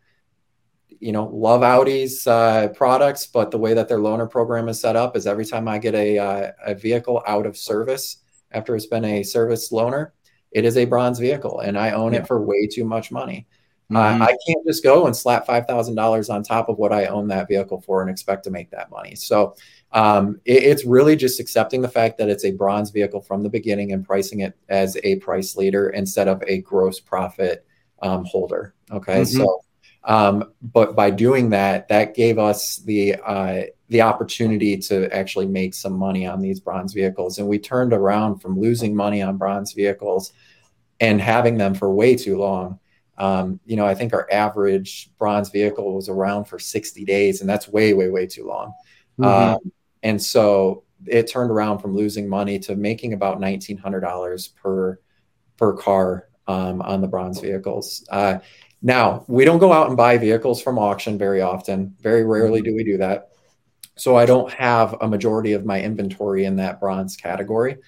you 1.04 1.12
know, 1.12 1.26
love 1.35 1.62
Audi's 1.62 2.26
uh, 2.26 2.68
products, 2.68 3.26
but 3.26 3.50
the 3.50 3.59
way 3.59 3.75
that 3.75 3.88
their 3.88 3.99
loaner 3.99 4.30
program 4.30 4.71
is 4.71 4.80
set 4.80 4.97
up 4.97 5.18
is 5.18 5.26
every 5.26 5.44
time 5.44 5.68
I 5.68 5.76
get 5.76 5.94
a, 5.94 6.18
uh, 6.18 6.52
a 6.64 6.75
vehicle 6.75 7.23
out 7.26 7.44
of 7.44 7.59
service 7.59 8.23
after 8.52 8.75
it's 8.75 8.87
been 8.87 9.04
a 9.04 9.23
service 9.23 9.71
loaner, 9.71 10.12
it 10.50 10.64
is 10.64 10.78
a 10.78 10.87
bronze 10.87 11.18
vehicle 11.18 11.61
and 11.61 11.78
I 11.78 11.90
own 11.90 12.14
yeah. 12.14 12.21
it 12.21 12.26
for 12.26 12.40
way 12.42 12.66
too 12.66 12.85
much 12.87 13.11
money. 13.11 13.47
Mm-hmm. 13.92 14.22
Uh, 14.22 14.24
I 14.24 14.36
can't 14.46 14.66
just 14.66 14.82
go 14.82 15.06
and 15.06 15.14
slap 15.14 15.46
$5,000 15.46 16.34
on 16.34 16.42
top 16.42 16.68
of 16.68 16.78
what 16.78 16.92
I 16.92 17.06
own 17.06 17.28
that 17.28 17.48
vehicle 17.48 17.80
for 17.82 18.00
and 18.00 18.10
expect 18.10 18.44
to 18.44 18.50
make 18.50 18.70
that 18.70 18.90
money. 18.90 19.14
So 19.14 19.56
um, 19.92 20.40
it, 20.44 20.62
it's 20.62 20.84
really 20.84 21.16
just 21.16 21.38
accepting 21.38 21.82
the 21.82 21.88
fact 21.88 22.18
that 22.18 22.28
it's 22.28 22.44
a 22.44 22.52
bronze 22.52 22.90
vehicle 22.90 23.20
from 23.20 23.42
the 23.42 23.50
beginning 23.50 23.92
and 23.92 24.04
pricing 24.04 24.40
it 24.40 24.56
as 24.68 24.96
a 25.04 25.16
price 25.16 25.54
leader 25.56 25.90
instead 25.90 26.28
of 26.28 26.42
a 26.46 26.62
gross 26.62 26.98
profit 26.98 27.66
um, 28.02 28.24
holder. 28.24 28.74
Okay. 28.90 29.22
Mm-hmm. 29.22 29.38
So 29.38 29.60
um, 30.04 30.52
but 30.62 30.94
by 30.94 31.10
doing 31.10 31.50
that, 31.50 31.88
that 31.88 32.14
gave 32.14 32.38
us 32.38 32.76
the 32.76 33.16
uh, 33.16 33.62
the 33.88 34.02
opportunity 34.02 34.76
to 34.76 35.14
actually 35.14 35.46
make 35.46 35.74
some 35.74 35.94
money 35.94 36.26
on 36.26 36.40
these 36.40 36.60
bronze 36.60 36.92
vehicles, 36.92 37.38
and 37.38 37.48
we 37.48 37.58
turned 37.58 37.92
around 37.92 38.40
from 38.40 38.60
losing 38.60 38.94
money 38.94 39.22
on 39.22 39.38
bronze 39.38 39.72
vehicles 39.72 40.32
and 41.00 41.20
having 41.20 41.56
them 41.56 41.74
for 41.74 41.92
way 41.92 42.14
too 42.16 42.38
long. 42.38 42.78
Um, 43.16 43.61
you 43.64 43.76
know, 43.76 43.87
I 43.87 43.94
think 43.94 44.12
our 44.12 44.28
average 44.30 45.11
bronze 45.18 45.50
vehicle 45.50 45.94
was 45.94 46.09
around 46.09 46.47
for 46.47 46.59
60 46.59 47.04
days, 47.04 47.40
and 47.40 47.49
that's 47.49 47.68
way, 47.68 47.94
way, 47.94 48.09
way 48.09 48.26
too 48.26 48.47
long. 48.47 48.73
Mm-hmm. 49.18 49.25
Um, 49.25 49.73
and 50.02 50.23
so 50.23 50.85
it 51.06 51.28
turned 51.28 51.50
around 51.50 51.78
from 51.78 51.94
losing 51.94 52.28
money 52.28 52.59
to 52.61 52.75
making 52.75 53.12
about 53.12 53.40
$1,900 53.40 54.54
per 54.56 54.99
per 55.56 55.73
car 55.75 56.28
um, 56.49 56.83
on 56.83 57.00
the 57.00 57.06
bronze 57.06 57.40
vehicles. 57.40 58.04
Uh, 58.11 58.38
now, 58.83 59.25
we 59.28 59.44
don't 59.44 59.61
go 59.61 59.73
out 59.73 59.88
and 59.88 59.97
buy 59.97 60.18
vehicles 60.18 60.61
from 60.61 60.78
auction 60.78 61.16
very 61.16 61.40
often. 61.40 61.94
Very 62.00 62.25
rarely 62.25 62.61
mm-hmm. 62.61 62.71
do 62.71 62.76
we 62.76 62.85
do 62.85 62.99
that. 62.99 63.30
So 63.97 64.16
I 64.16 64.26
don't 64.26 64.52
have 64.52 64.97
a 65.00 65.09
majority 65.09 65.52
of 65.52 65.64
my 65.64 65.80
inventory 65.80 66.44
in 66.44 66.56
that 66.56 66.80
bronze 66.80 67.16
category. 67.16 67.78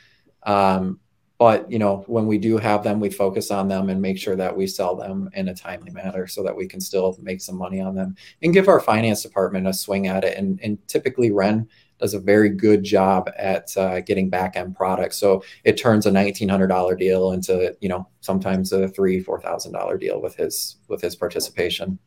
Um, 0.45 1.01
but 1.39 1.71
you 1.71 1.79
know, 1.79 2.05
when 2.07 2.27
we 2.27 2.39
do 2.39 2.57
have 2.57 2.83
them, 2.83 3.01
we 3.01 3.11
focus 3.11 3.51
on 3.51 3.69
them 3.69 3.91
and 3.91 4.01
make 4.01 4.19
sure 4.19 4.37
that 4.37 4.57
we 4.57 4.67
sell 4.67 4.97
them 4.97 5.29
in 5.35 5.49
a 5.49 5.55
timely 5.55 5.91
manner 5.91 6.27
so 6.27 6.43
that 6.43 6.57
we 6.57 6.67
can 6.67 6.81
still 6.81 7.17
make 7.21 7.41
some 7.41 7.57
money 7.57 7.81
on 7.81 7.95
them 7.95 8.17
and 8.43 8.55
give 8.55 8.69
our 8.69 8.81
finance 8.81 9.23
department 9.23 9.67
a 9.67 9.73
swing 9.73 10.07
at 10.07 10.25
it. 10.25 10.37
And, 10.39 10.59
and 10.63 10.79
typically, 10.89 11.31
Ren 11.31 11.69
does 11.99 12.15
a 12.15 12.21
very 12.21 12.49
good 12.49 12.83
job 12.83 13.31
at 13.37 13.75
uh, 13.77 14.01
getting 14.01 14.29
back 14.29 14.57
end 14.57 14.77
products. 14.77 15.19
So 15.19 15.43
it 15.65 15.77
turns 15.77 16.07
a 16.07 16.11
nineteen 16.11 16.49
hundred 16.49 16.69
dollar 16.69 16.95
deal 16.95 17.33
into 17.33 17.77
you 17.81 17.89
know 17.89 18.09
sometimes 18.21 18.73
a 18.73 18.89
three 18.89 19.21
four 19.21 19.41
thousand 19.41 19.73
dollar 19.73 19.97
deal 19.97 20.21
with 20.21 20.37
his 20.37 20.77
with 20.89 21.01
his 21.01 21.17
participation. 21.17 21.99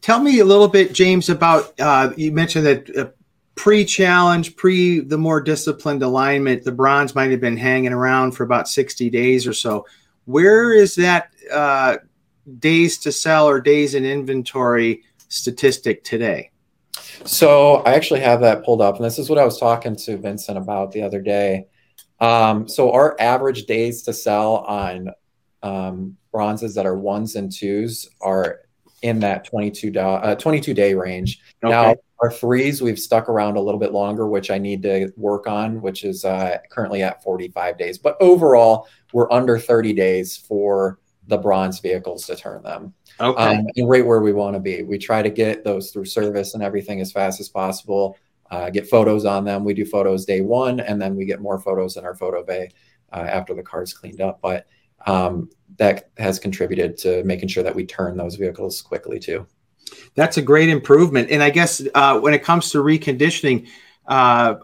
Tell 0.00 0.22
me 0.22 0.38
a 0.38 0.46
little 0.46 0.68
bit, 0.68 0.94
James, 0.94 1.28
about 1.28 1.78
uh, 1.78 2.12
you 2.16 2.32
mentioned 2.32 2.66
that 2.66 2.96
uh, 2.96 3.10
pre-challenge, 3.58 4.54
pre 4.54 5.00
the 5.00 5.18
more 5.18 5.40
disciplined 5.40 6.02
alignment, 6.02 6.64
the 6.64 6.72
bronze 6.72 7.14
might 7.14 7.32
have 7.32 7.40
been 7.40 7.56
hanging 7.56 7.92
around 7.92 8.32
for 8.32 8.44
about 8.44 8.68
sixty 8.68 9.10
days 9.10 9.46
or 9.46 9.52
so. 9.52 9.84
Where 10.24 10.72
is 10.72 10.94
that 10.94 11.32
uh, 11.52 11.96
days 12.58 12.98
to 12.98 13.10
sell 13.12 13.48
or 13.48 13.60
days 13.60 13.94
in 13.94 14.04
inventory 14.04 15.02
statistic 15.28 16.04
today? 16.04 16.50
So 17.24 17.82
I 17.86 17.94
actually 17.94 18.20
have 18.20 18.40
that 18.42 18.64
pulled 18.64 18.80
up, 18.80 18.96
and 18.96 19.04
this 19.04 19.18
is 19.18 19.28
what 19.28 19.38
I 19.38 19.44
was 19.44 19.58
talking 19.58 19.96
to 19.96 20.16
Vincent 20.16 20.56
about 20.56 20.92
the 20.92 21.02
other 21.02 21.20
day. 21.20 21.66
Um, 22.20 22.68
so 22.68 22.92
our 22.92 23.16
average 23.18 23.66
days 23.66 24.02
to 24.04 24.12
sell 24.12 24.58
on 24.58 25.10
um, 25.62 26.16
bronzes 26.30 26.74
that 26.76 26.86
are 26.86 26.96
ones 26.96 27.34
and 27.34 27.50
twos 27.50 28.08
are 28.20 28.60
in 29.02 29.20
that 29.20 29.44
22, 29.44 29.98
uh, 29.98 30.34
22 30.34 30.74
day 30.74 30.94
range. 30.94 31.40
Okay. 31.64 31.70
Now, 31.70 31.94
our 32.20 32.32
threes, 32.32 32.82
we've 32.82 32.98
stuck 32.98 33.28
around 33.28 33.56
a 33.56 33.60
little 33.60 33.78
bit 33.78 33.92
longer, 33.92 34.26
which 34.26 34.50
I 34.50 34.58
need 34.58 34.82
to 34.82 35.12
work 35.16 35.46
on, 35.46 35.80
which 35.80 36.04
is 36.04 36.24
uh, 36.24 36.58
currently 36.70 37.02
at 37.02 37.22
45 37.22 37.78
days. 37.78 37.96
But 37.98 38.16
overall, 38.20 38.88
we're 39.12 39.30
under 39.30 39.58
30 39.58 39.92
days 39.92 40.36
for 40.36 40.98
the 41.28 41.38
bronze 41.38 41.78
vehicles 41.78 42.26
to 42.26 42.34
turn 42.34 42.62
them. 42.62 42.92
Okay. 43.20 43.58
Um, 43.58 43.66
and 43.76 43.88
right 43.88 44.04
where 44.04 44.20
we 44.20 44.32
want 44.32 44.54
to 44.54 44.60
be. 44.60 44.82
We 44.82 44.98
try 44.98 45.22
to 45.22 45.30
get 45.30 45.62
those 45.62 45.90
through 45.90 46.06
service 46.06 46.54
and 46.54 46.62
everything 46.62 47.00
as 47.00 47.12
fast 47.12 47.40
as 47.40 47.48
possible. 47.48 48.16
Uh, 48.50 48.70
get 48.70 48.88
photos 48.88 49.24
on 49.24 49.44
them. 49.44 49.64
We 49.64 49.74
do 49.74 49.84
photos 49.84 50.24
day 50.24 50.40
one, 50.40 50.80
and 50.80 51.00
then 51.00 51.14
we 51.14 51.26
get 51.26 51.40
more 51.40 51.58
photos 51.58 51.96
in 51.96 52.04
our 52.04 52.14
photo 52.14 52.42
bay 52.42 52.70
uh, 53.12 53.26
after 53.28 53.54
the 53.54 53.62
car's 53.62 53.92
cleaned 53.92 54.22
up. 54.22 54.40
But 54.40 54.66
um, 55.08 55.48
that 55.78 56.10
has 56.18 56.38
contributed 56.38 56.96
to 56.98 57.24
making 57.24 57.48
sure 57.48 57.62
that 57.62 57.74
we 57.74 57.86
turn 57.86 58.16
those 58.16 58.36
vehicles 58.36 58.82
quickly 58.82 59.18
too. 59.18 59.46
That's 60.14 60.36
a 60.36 60.42
great 60.42 60.68
improvement. 60.68 61.30
And 61.30 61.42
I 61.42 61.50
guess 61.50 61.82
uh, 61.94 62.20
when 62.20 62.34
it 62.34 62.44
comes 62.44 62.70
to 62.70 62.78
reconditioning, 62.78 63.68
uh, 64.06 64.56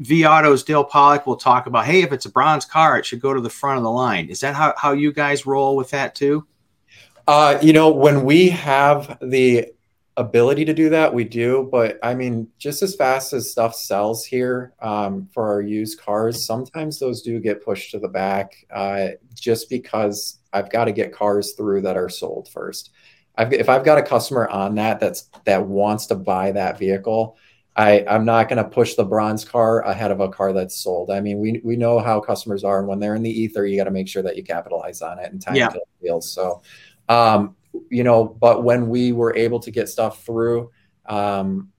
vAuto's 0.00 0.62
Dale 0.62 0.84
Pollak 0.84 1.26
will 1.26 1.36
talk 1.36 1.66
about, 1.66 1.86
hey, 1.86 2.02
if 2.02 2.12
it's 2.12 2.26
a 2.26 2.30
bronze 2.30 2.64
car, 2.64 2.98
it 2.98 3.06
should 3.06 3.20
go 3.20 3.34
to 3.34 3.40
the 3.40 3.50
front 3.50 3.78
of 3.78 3.82
the 3.82 3.90
line. 3.90 4.28
Is 4.28 4.40
that 4.40 4.54
how, 4.54 4.74
how 4.76 4.92
you 4.92 5.12
guys 5.12 5.46
roll 5.46 5.76
with 5.76 5.90
that 5.90 6.14
too? 6.14 6.46
Uh, 7.26 7.58
you 7.62 7.72
know, 7.72 7.90
when 7.90 8.24
we 8.24 8.48
have 8.50 9.18
the 9.20 9.72
ability 10.20 10.64
to 10.66 10.74
do 10.74 10.90
that, 10.90 11.12
we 11.12 11.24
do. 11.24 11.68
But 11.72 11.98
I 12.02 12.14
mean, 12.14 12.48
just 12.58 12.82
as 12.82 12.94
fast 12.94 13.32
as 13.32 13.50
stuff 13.50 13.74
sells 13.74 14.24
here 14.24 14.74
um, 14.80 15.28
for 15.32 15.48
our 15.48 15.62
used 15.62 16.00
cars, 16.00 16.46
sometimes 16.46 16.98
those 16.98 17.22
do 17.22 17.40
get 17.40 17.64
pushed 17.64 17.90
to 17.92 17.98
the 17.98 18.08
back 18.08 18.52
uh, 18.72 19.08
just 19.34 19.70
because 19.70 20.38
I've 20.52 20.70
got 20.70 20.84
to 20.84 20.92
get 20.92 21.12
cars 21.12 21.54
through 21.54 21.82
that 21.82 21.96
are 21.96 22.08
sold 22.08 22.48
first. 22.48 22.90
I've, 23.36 23.52
if 23.52 23.68
I've 23.68 23.84
got 23.84 23.98
a 23.98 24.02
customer 24.02 24.48
on 24.48 24.74
that 24.74 25.00
that's 25.00 25.30
that 25.44 25.66
wants 25.66 26.06
to 26.06 26.14
buy 26.14 26.52
that 26.52 26.78
vehicle, 26.78 27.36
I, 27.76 28.04
I'm 28.06 28.26
not 28.26 28.48
going 28.48 28.62
to 28.62 28.68
push 28.68 28.94
the 28.94 29.04
bronze 29.04 29.44
car 29.44 29.80
ahead 29.82 30.10
of 30.10 30.20
a 30.20 30.28
car 30.28 30.52
that's 30.52 30.76
sold. 30.76 31.10
I 31.10 31.20
mean, 31.20 31.38
we, 31.38 31.60
we 31.64 31.76
know 31.76 31.98
how 31.98 32.20
customers 32.20 32.62
are, 32.64 32.80
and 32.80 32.88
when 32.88 32.98
they're 32.98 33.14
in 33.14 33.22
the 33.22 33.30
ether, 33.30 33.64
you 33.64 33.78
got 33.78 33.84
to 33.84 33.90
make 33.90 34.08
sure 34.08 34.22
that 34.22 34.36
you 34.36 34.44
capitalize 34.44 35.00
on 35.00 35.18
it 35.18 35.32
and 35.32 35.40
time 35.40 35.54
yeah. 35.54 35.72
deals. 36.02 36.30
So 36.30 36.60
um, 37.08 37.56
you 37.88 38.04
know, 38.04 38.24
but 38.24 38.64
when 38.64 38.88
we 38.88 39.12
were 39.12 39.36
able 39.36 39.60
to 39.60 39.70
get 39.70 39.88
stuff 39.88 40.24
through 40.24 40.70
um, 41.06 41.70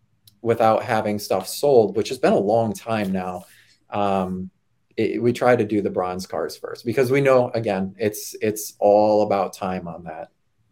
without 0.41 0.83
having 0.83 1.19
stuff 1.19 1.47
sold, 1.47 1.95
which 1.95 2.09
has 2.09 2.17
been 2.17 2.33
a 2.33 2.39
long 2.39 2.73
time 2.73 3.11
now, 3.11 3.45
um, 3.89 4.49
it, 4.97 5.21
we 5.21 5.33
try 5.33 5.55
to 5.55 5.63
do 5.63 5.81
the 5.81 5.89
bronze 5.89 6.25
cars 6.27 6.57
first 6.57 6.85
because 6.85 7.11
we 7.11 7.21
know 7.21 7.49
again 7.51 7.95
it's 7.97 8.35
it's 8.41 8.75
all 8.79 9.23
about 9.23 9.53
time 9.53 9.87
on 9.87 10.03
that. 10.03 10.29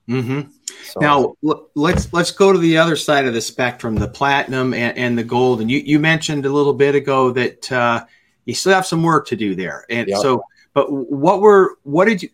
Mm-hmm. 0.09 0.49
So, 0.83 0.99
now 0.99 1.35
l- 1.45 1.69
let's 1.75 2.11
let's 2.11 2.31
go 2.31 2.51
to 2.51 2.57
the 2.57 2.77
other 2.77 2.95
side 2.95 3.25
of 3.25 3.33
the 3.33 3.41
spectrum, 3.41 3.95
the 3.95 4.07
platinum 4.07 4.73
and, 4.73 4.97
and 4.97 5.17
the 5.17 5.23
gold. 5.23 5.61
And 5.61 5.69
you, 5.69 5.79
you 5.79 5.99
mentioned 5.99 6.45
a 6.45 6.49
little 6.49 6.73
bit 6.73 6.95
ago 6.95 7.31
that 7.31 7.71
uh, 7.71 8.05
you 8.45 8.55
still 8.55 8.73
have 8.73 8.87
some 8.87 9.03
work 9.03 9.27
to 9.27 9.35
do 9.35 9.55
there. 9.55 9.85
And 9.89 10.07
yep. 10.07 10.17
so, 10.19 10.43
but 10.73 10.91
what 10.91 11.41
were 11.41 11.77
what 11.83 12.05
did 12.05 12.23
you 12.23 12.29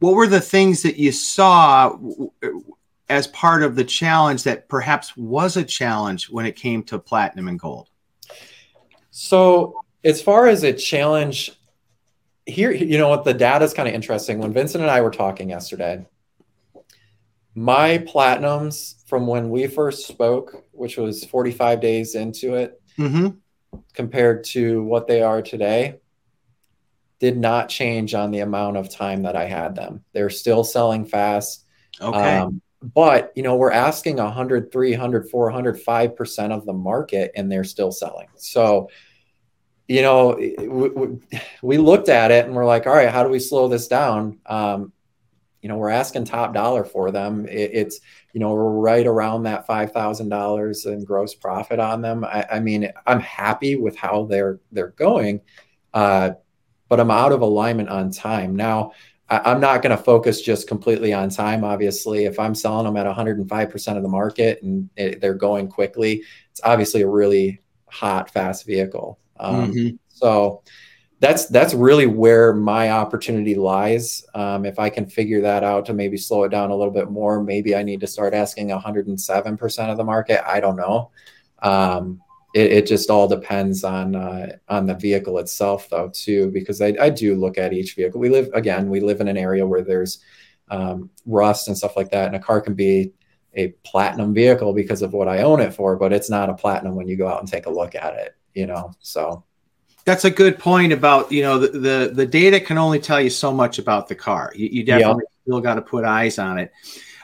what 0.00 0.14
were 0.14 0.26
the 0.26 0.40
things 0.40 0.82
that 0.82 0.96
you 0.96 1.12
saw 1.12 1.98
as 3.08 3.26
part 3.28 3.62
of 3.62 3.74
the 3.74 3.84
challenge 3.84 4.42
that 4.44 4.68
perhaps 4.68 5.16
was 5.16 5.56
a 5.56 5.64
challenge 5.64 6.28
when 6.30 6.46
it 6.46 6.56
came 6.56 6.82
to 6.84 6.98
platinum 6.98 7.48
and 7.48 7.58
gold? 7.58 7.88
So, 9.10 9.80
as 10.04 10.22
far 10.22 10.46
as 10.46 10.62
a 10.62 10.72
challenge, 10.72 11.52
here, 12.46 12.70
you 12.70 12.98
know 12.98 13.08
what, 13.08 13.24
the 13.24 13.34
data 13.34 13.64
is 13.64 13.74
kind 13.74 13.88
of 13.88 13.94
interesting. 13.94 14.38
When 14.38 14.52
Vincent 14.52 14.82
and 14.82 14.90
I 14.90 15.00
were 15.00 15.10
talking 15.10 15.50
yesterday, 15.50 16.06
my 17.54 17.98
platinums 17.98 19.06
from 19.08 19.26
when 19.26 19.50
we 19.50 19.66
first 19.66 20.06
spoke, 20.06 20.64
which 20.70 20.96
was 20.96 21.24
45 21.24 21.80
days 21.80 22.14
into 22.14 22.54
it, 22.54 22.80
Mm-hmm. 22.98 23.28
compared 23.94 24.42
to 24.42 24.82
what 24.82 25.06
they 25.06 25.22
are 25.22 25.40
today, 25.40 26.00
did 27.18 27.36
not 27.36 27.68
change 27.68 28.14
on 28.14 28.30
the 28.30 28.40
amount 28.40 28.76
of 28.76 28.88
time 28.88 29.22
that 29.22 29.36
I 29.36 29.44
had 29.46 29.74
them. 29.74 30.04
They're 30.12 30.30
still 30.30 30.64
selling 30.64 31.04
fast. 31.04 31.64
Okay. 32.00 32.38
Um, 32.38 32.62
but 32.82 33.32
you 33.34 33.42
know, 33.42 33.56
we're 33.56 33.72
asking 33.72 34.16
100, 34.16 34.70
300, 34.70 35.28
400, 35.28 35.76
5% 35.84 36.52
of 36.52 36.64
the 36.64 36.72
market 36.72 37.32
and 37.34 37.50
they're 37.50 37.64
still 37.64 37.90
selling. 37.90 38.28
So, 38.36 38.88
you 39.88 40.02
know, 40.02 40.36
we, 40.36 41.18
we, 41.62 41.78
looked 41.78 42.08
at 42.08 42.30
it 42.30 42.44
and 42.44 42.54
we're 42.54 42.66
like, 42.66 42.86
all 42.86 42.94
right, 42.94 43.08
how 43.08 43.24
do 43.24 43.30
we 43.30 43.40
slow 43.40 43.68
this 43.68 43.88
down? 43.88 44.38
Um, 44.46 44.92
you 45.62 45.68
know, 45.68 45.76
we're 45.76 45.90
asking 45.90 46.26
top 46.26 46.54
dollar 46.54 46.84
for 46.84 47.10
them. 47.10 47.46
It, 47.48 47.70
it's, 47.72 48.00
you 48.32 48.38
know, 48.38 48.52
we're 48.52 48.70
right 48.70 49.06
around 49.06 49.44
that 49.44 49.66
$5,000 49.66 50.86
in 50.86 51.04
gross 51.04 51.34
profit 51.34 51.80
on 51.80 52.00
them. 52.00 52.24
I, 52.24 52.46
I, 52.52 52.60
mean, 52.60 52.92
I'm 53.06 53.20
happy 53.20 53.74
with 53.74 53.96
how 53.96 54.26
they're, 54.26 54.60
they're 54.70 54.88
going. 54.88 55.40
Uh, 55.92 56.32
but 56.88 57.00
I'm 57.00 57.10
out 57.10 57.32
of 57.32 57.42
alignment 57.42 57.88
on 57.88 58.10
time. 58.10 58.56
Now, 58.56 58.92
I, 59.28 59.52
am 59.52 59.60
not 59.60 59.82
going 59.82 59.96
to 59.96 60.02
focus 60.02 60.40
just 60.40 60.68
completely 60.68 61.12
on 61.12 61.28
time. 61.28 61.64
Obviously, 61.64 62.24
if 62.24 62.38
I'm 62.38 62.54
selling 62.54 62.86
them 62.86 62.96
at 62.96 63.06
105% 63.06 63.96
of 63.96 64.02
the 64.02 64.08
market 64.08 64.62
and 64.62 64.88
it, 64.96 65.20
they're 65.20 65.34
going 65.34 65.68
quickly, 65.68 66.22
it's 66.50 66.60
obviously 66.64 67.02
a 67.02 67.08
really 67.08 67.60
hot, 67.86 68.30
fast 68.30 68.66
vehicle. 68.66 69.18
Um, 69.38 69.72
mm-hmm. 69.72 69.96
So 70.08 70.62
that's 71.20 71.46
that's 71.46 71.74
really 71.74 72.06
where 72.06 72.54
my 72.54 72.90
opportunity 72.90 73.54
lies. 73.54 74.24
Um, 74.34 74.64
if 74.64 74.78
I 74.78 74.88
can 74.88 75.06
figure 75.06 75.40
that 75.42 75.64
out 75.64 75.86
to 75.86 75.94
maybe 75.94 76.16
slow 76.16 76.44
it 76.44 76.50
down 76.50 76.70
a 76.70 76.76
little 76.76 76.92
bit 76.92 77.10
more, 77.10 77.42
maybe 77.42 77.74
I 77.74 77.82
need 77.82 78.00
to 78.00 78.06
start 78.06 78.34
asking 78.34 78.68
107% 78.68 79.90
of 79.90 79.96
the 79.96 80.04
market. 80.04 80.48
I 80.48 80.60
don't 80.60 80.76
know. 80.76 81.10
Um, 81.60 82.22
it, 82.58 82.72
it, 82.72 82.86
just 82.86 83.08
all 83.08 83.28
depends 83.28 83.84
on 83.84 84.16
uh, 84.16 84.56
on 84.68 84.86
the 84.86 84.94
vehicle 84.94 85.38
itself, 85.38 85.88
though, 85.88 86.10
too, 86.12 86.50
because 86.50 86.80
I, 86.80 86.94
I 87.00 87.10
do 87.10 87.36
look 87.36 87.56
at 87.56 87.72
each 87.72 87.94
vehicle. 87.94 88.20
We 88.20 88.28
live 88.28 88.50
again, 88.52 88.90
we 88.90 89.00
live 89.00 89.20
in 89.20 89.28
an 89.28 89.36
area 89.36 89.66
where 89.66 89.82
there's 89.82 90.18
um, 90.68 91.08
rust 91.24 91.68
and 91.68 91.78
stuff 91.78 91.96
like 91.96 92.10
that, 92.10 92.26
and 92.26 92.36
a 92.36 92.40
car 92.40 92.60
can 92.60 92.74
be 92.74 93.12
a 93.54 93.68
platinum 93.84 94.34
vehicle 94.34 94.72
because 94.72 95.02
of 95.02 95.12
what 95.12 95.28
I 95.28 95.42
own 95.42 95.60
it 95.60 95.72
for, 95.72 95.96
but 95.96 96.12
it's 96.12 96.28
not 96.28 96.50
a 96.50 96.54
platinum 96.54 96.96
when 96.96 97.08
you 97.08 97.16
go 97.16 97.28
out 97.28 97.40
and 97.40 97.48
take 97.48 97.66
a 97.66 97.70
look 97.70 97.94
at 97.94 98.14
it, 98.14 98.36
you 98.54 98.66
know. 98.66 98.92
So 99.00 99.44
that's 100.04 100.24
a 100.24 100.30
good 100.30 100.58
point 100.58 100.92
about 100.92 101.30
you 101.30 101.42
know 101.42 101.58
the 101.58 101.78
the, 101.78 102.10
the 102.12 102.26
data 102.26 102.58
can 102.58 102.76
only 102.76 102.98
tell 102.98 103.20
you 103.20 103.30
so 103.30 103.52
much 103.52 103.78
about 103.78 104.08
the 104.08 104.16
car. 104.16 104.52
You, 104.56 104.68
you 104.72 104.84
definitely 104.84 105.24
yep. 105.24 105.42
still 105.42 105.60
got 105.60 105.74
to 105.74 105.82
put 105.82 106.04
eyes 106.04 106.38
on 106.38 106.58
it. 106.58 106.72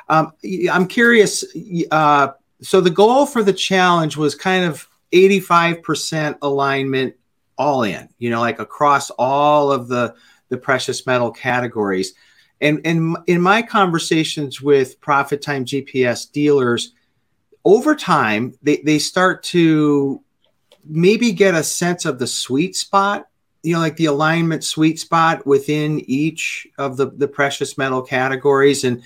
Um, 0.09 0.33
I'm 0.71 0.87
curious. 0.87 1.45
Uh, 1.91 2.29
so 2.63 2.81
the 2.81 2.91
goal 2.91 3.27
for 3.27 3.43
the 3.43 3.53
challenge 3.53 4.17
was 4.17 4.35
kind 4.35 4.65
of 4.65 4.89
85% 5.15 6.39
alignment 6.43 7.15
all 7.57 7.85
in, 7.85 8.09
you 8.19 8.31
know, 8.31 8.41
like 8.41 8.59
across 8.59 9.11
all 9.11 9.71
of 9.71 9.89
the 9.89 10.15
the 10.49 10.59
precious 10.59 11.07
metal 11.07 11.31
categories. 11.31 12.15
And, 12.61 12.81
and 12.85 13.17
in 13.27 13.41
my 13.41 13.63
conversations 13.63 14.61
with 14.61 15.01
ProfitTime 15.01 15.65
GPS 15.65 16.31
dealers, 16.31 16.93
over 17.65 17.95
time, 17.95 18.55
they, 18.63 18.77
they 18.79 18.99
start 18.99 19.43
to 19.45 20.23
maybe 20.85 21.33
get 21.33 21.55
a 21.55 21.65
sense 21.65 22.05
of 22.05 22.19
the 22.19 22.27
sweet 22.27 22.77
spot, 22.77 23.27
you 23.63 23.75
know, 23.75 23.81
like 23.81 23.97
the 23.97 24.07
alignment 24.07 24.63
sweet 24.65 25.01
spot 25.01 25.47
within 25.47 26.01
each 26.09 26.67
of 26.79 26.97
the, 26.97 27.11
the 27.11 27.29
precious 27.29 27.79
metal 27.79 28.03
categories. 28.03 28.85
And 28.85 29.03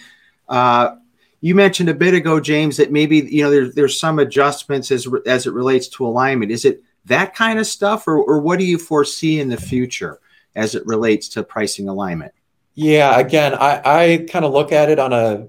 uh, 0.49 0.97
you 1.41 1.55
mentioned 1.55 1.89
a 1.89 1.95
bit 1.95 2.15
ago, 2.15 2.41
James, 2.41 2.77
that 2.79 2.91
maybe 2.91 3.19
you 3.19 3.43
know 3.43 3.51
there's 3.51 3.75
there's 3.75 4.01
some 4.01 4.19
adjustments 4.19 4.91
as 4.91 5.07
as 5.27 5.47
it 5.47 5.53
relates 5.53 5.89
to 5.89 6.07
alignment. 6.07 6.51
Is 6.51 6.65
it 6.65 6.83
that 7.05 7.35
kind 7.35 7.59
of 7.59 7.67
stuff, 7.67 8.09
or 8.09 8.19
or 8.19 8.41
what 8.41 8.59
do 8.59 8.65
you 8.65 8.79
foresee 8.79 9.41
in 9.41 9.49
the 9.49 9.57
future 9.57 10.19
as 10.57 10.75
it 10.75 10.85
relates 10.87 11.29
to 11.31 11.43
pricing 11.43 11.89
alignment? 11.89 12.33
Yeah, 12.75 13.19
again, 13.19 13.55
I 13.55 13.83
I 13.85 14.27
kind 14.31 14.45
of 14.45 14.53
look 14.53 14.73
at 14.73 14.91
it 14.91 14.99
on 14.99 15.13
a 15.13 15.49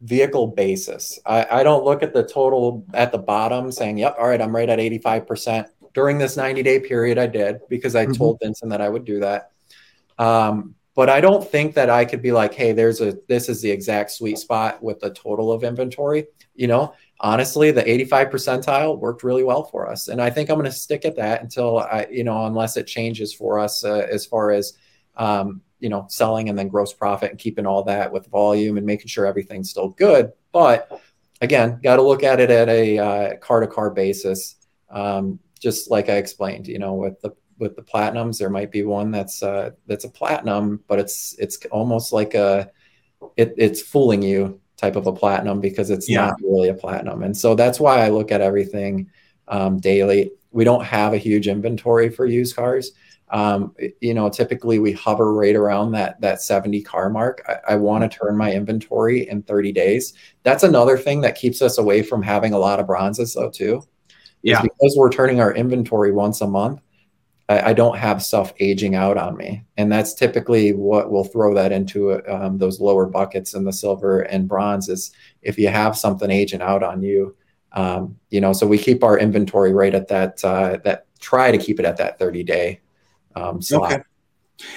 vehicle 0.00 0.48
basis. 0.48 1.18
I, 1.26 1.46
I 1.50 1.62
don't 1.62 1.84
look 1.84 2.02
at 2.02 2.12
the 2.12 2.22
total 2.22 2.84
at 2.94 3.12
the 3.12 3.18
bottom 3.18 3.70
saying, 3.70 3.98
"Yep, 3.98 4.16
all 4.18 4.28
right, 4.28 4.40
I'm 4.40 4.54
right 4.54 4.68
at 4.68 4.80
85 4.80 5.26
percent." 5.26 5.68
During 5.94 6.18
this 6.18 6.36
90 6.36 6.62
day 6.62 6.78
period, 6.80 7.18
I 7.18 7.26
did 7.26 7.60
because 7.68 7.96
I 7.96 8.04
mm-hmm. 8.04 8.12
told 8.12 8.38
Vincent 8.40 8.70
that 8.70 8.80
I 8.80 8.88
would 8.88 9.04
do 9.04 9.20
that. 9.20 9.50
Um, 10.18 10.74
but 10.98 11.08
I 11.08 11.20
don't 11.20 11.48
think 11.48 11.74
that 11.74 11.90
I 11.90 12.04
could 12.04 12.22
be 12.22 12.32
like, 12.32 12.52
hey, 12.52 12.72
there's 12.72 13.00
a 13.00 13.16
this 13.28 13.48
is 13.48 13.62
the 13.62 13.70
exact 13.70 14.10
sweet 14.10 14.36
spot 14.36 14.82
with 14.82 14.98
the 14.98 15.10
total 15.10 15.52
of 15.52 15.62
inventory. 15.62 16.26
You 16.56 16.66
know, 16.66 16.92
honestly, 17.20 17.70
the 17.70 17.88
85 17.88 18.30
percentile 18.30 18.98
worked 18.98 19.22
really 19.22 19.44
well 19.44 19.62
for 19.62 19.88
us, 19.88 20.08
and 20.08 20.20
I 20.20 20.28
think 20.30 20.50
I'm 20.50 20.56
going 20.56 20.64
to 20.64 20.72
stick 20.72 21.04
at 21.04 21.14
that 21.14 21.40
until 21.40 21.78
I, 21.78 22.08
you 22.10 22.24
know, 22.24 22.46
unless 22.46 22.76
it 22.76 22.88
changes 22.88 23.32
for 23.32 23.60
us 23.60 23.84
uh, 23.84 24.08
as 24.10 24.26
far 24.26 24.50
as 24.50 24.76
um, 25.16 25.62
you 25.78 25.88
know 25.88 26.06
selling 26.08 26.48
and 26.48 26.58
then 26.58 26.66
gross 26.66 26.92
profit 26.92 27.30
and 27.30 27.38
keeping 27.38 27.64
all 27.64 27.84
that 27.84 28.10
with 28.10 28.26
volume 28.26 28.76
and 28.76 28.84
making 28.84 29.06
sure 29.06 29.24
everything's 29.24 29.70
still 29.70 29.90
good. 29.90 30.32
But 30.50 31.00
again, 31.40 31.78
got 31.80 31.96
to 31.96 32.02
look 32.02 32.24
at 32.24 32.40
it 32.40 32.50
at 32.50 32.68
a 32.68 33.36
car 33.40 33.60
to 33.60 33.68
car 33.68 33.90
basis. 33.90 34.56
Um, 34.90 35.38
just 35.60 35.92
like 35.92 36.08
I 36.08 36.16
explained, 36.16 36.66
you 36.66 36.80
know, 36.80 36.94
with 36.94 37.20
the 37.20 37.30
with 37.58 37.76
the 37.76 37.82
platinums. 37.82 38.38
There 38.38 38.50
might 38.50 38.70
be 38.70 38.82
one 38.82 39.10
that's 39.10 39.42
uh, 39.42 39.70
that's 39.86 40.04
a 40.04 40.10
platinum, 40.10 40.82
but 40.86 40.98
it's 40.98 41.34
it's 41.38 41.64
almost 41.66 42.12
like 42.12 42.34
a 42.34 42.70
it, 43.36 43.54
it's 43.56 43.82
fooling 43.82 44.22
you 44.22 44.60
type 44.76 44.96
of 44.96 45.06
a 45.06 45.12
platinum 45.12 45.60
because 45.60 45.90
it's 45.90 46.08
yeah. 46.08 46.26
not 46.26 46.40
really 46.40 46.68
a 46.68 46.74
platinum. 46.74 47.22
And 47.22 47.36
so 47.36 47.54
that's 47.54 47.80
why 47.80 48.04
I 48.04 48.10
look 48.10 48.30
at 48.30 48.40
everything 48.40 49.10
um, 49.48 49.78
daily. 49.78 50.30
We 50.52 50.64
don't 50.64 50.84
have 50.84 51.12
a 51.12 51.18
huge 51.18 51.48
inventory 51.48 52.08
for 52.08 52.26
used 52.26 52.56
cars. 52.56 52.92
Um, 53.30 53.74
you 54.00 54.14
know, 54.14 54.30
typically 54.30 54.78
we 54.78 54.92
hover 54.92 55.34
right 55.34 55.54
around 55.54 55.92
that 55.92 56.18
that 56.22 56.40
70 56.40 56.82
car 56.82 57.10
mark. 57.10 57.42
I, 57.46 57.74
I 57.74 57.76
want 57.76 58.10
to 58.10 58.18
turn 58.18 58.36
my 58.36 58.52
inventory 58.52 59.28
in 59.28 59.42
30 59.42 59.72
days. 59.72 60.14
That's 60.44 60.62
another 60.62 60.96
thing 60.96 61.20
that 61.22 61.36
keeps 61.36 61.60
us 61.60 61.76
away 61.76 62.02
from 62.02 62.22
having 62.22 62.54
a 62.54 62.58
lot 62.58 62.80
of 62.80 62.86
bronzes, 62.86 63.34
though, 63.34 63.50
too. 63.50 63.82
Yeah, 64.42 64.62
because 64.62 64.94
we're 64.96 65.10
turning 65.10 65.40
our 65.40 65.52
inventory 65.52 66.12
once 66.12 66.40
a 66.40 66.46
month. 66.46 66.80
I, 67.48 67.70
I, 67.70 67.72
don't 67.72 67.96
have 67.96 68.22
stuff 68.22 68.52
aging 68.60 68.94
out 68.94 69.16
on 69.16 69.36
me. 69.36 69.64
And 69.76 69.90
that's 69.90 70.14
typically 70.14 70.72
what 70.72 71.10
will 71.10 71.24
throw 71.24 71.54
that 71.54 71.72
into 71.72 72.22
um, 72.32 72.58
those 72.58 72.80
lower 72.80 73.06
buckets 73.06 73.54
in 73.54 73.64
the 73.64 73.72
silver 73.72 74.22
and 74.22 74.48
bronze 74.48 74.88
is 74.88 75.12
if 75.42 75.58
you 75.58 75.68
have 75.68 75.96
something 75.96 76.30
aging 76.30 76.62
out 76.62 76.82
on 76.82 77.02
you. 77.02 77.36
Um, 77.72 78.18
you 78.30 78.40
know, 78.40 78.52
so 78.52 78.66
we 78.66 78.78
keep 78.78 79.04
our 79.04 79.18
inventory 79.18 79.72
right 79.72 79.94
at 79.94 80.08
that, 80.08 80.44
uh, 80.44 80.78
that 80.84 81.06
try 81.20 81.50
to 81.50 81.58
keep 81.58 81.78
it 81.78 81.86
at 81.86 81.98
that 81.98 82.18
30 82.18 82.42
day 82.44 82.80
um, 83.34 83.60
slot. 83.62 83.92
Okay. 83.92 84.02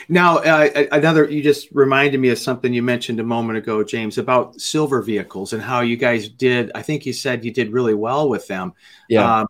Now, 0.10 0.38
uh, 0.38 0.86
another, 0.92 1.26
you 1.26 1.42
just 1.42 1.70
reminded 1.72 2.20
me 2.20 2.30
of 2.30 2.38
something 2.38 2.74
you 2.74 2.84
mentioned 2.84 3.20
a 3.20 3.24
moment 3.24 3.58
ago, 3.58 3.84
James, 3.84 4.18
about 4.18 4.60
silver 4.62 5.02
vehicles 5.02 5.54
and 5.54 5.62
how 5.62 5.82
you 5.82 5.98
guys 5.98 6.30
did. 6.30 6.72
I 6.76 6.84
think 6.84 7.06
you 7.06 7.14
said 7.14 7.44
you 7.44 7.52
did 7.52 7.72
really 7.72 7.96
well 7.96 8.30
with 8.30 8.48
them. 8.48 8.74
Yeah. 9.10 9.42
Um, 9.42 9.48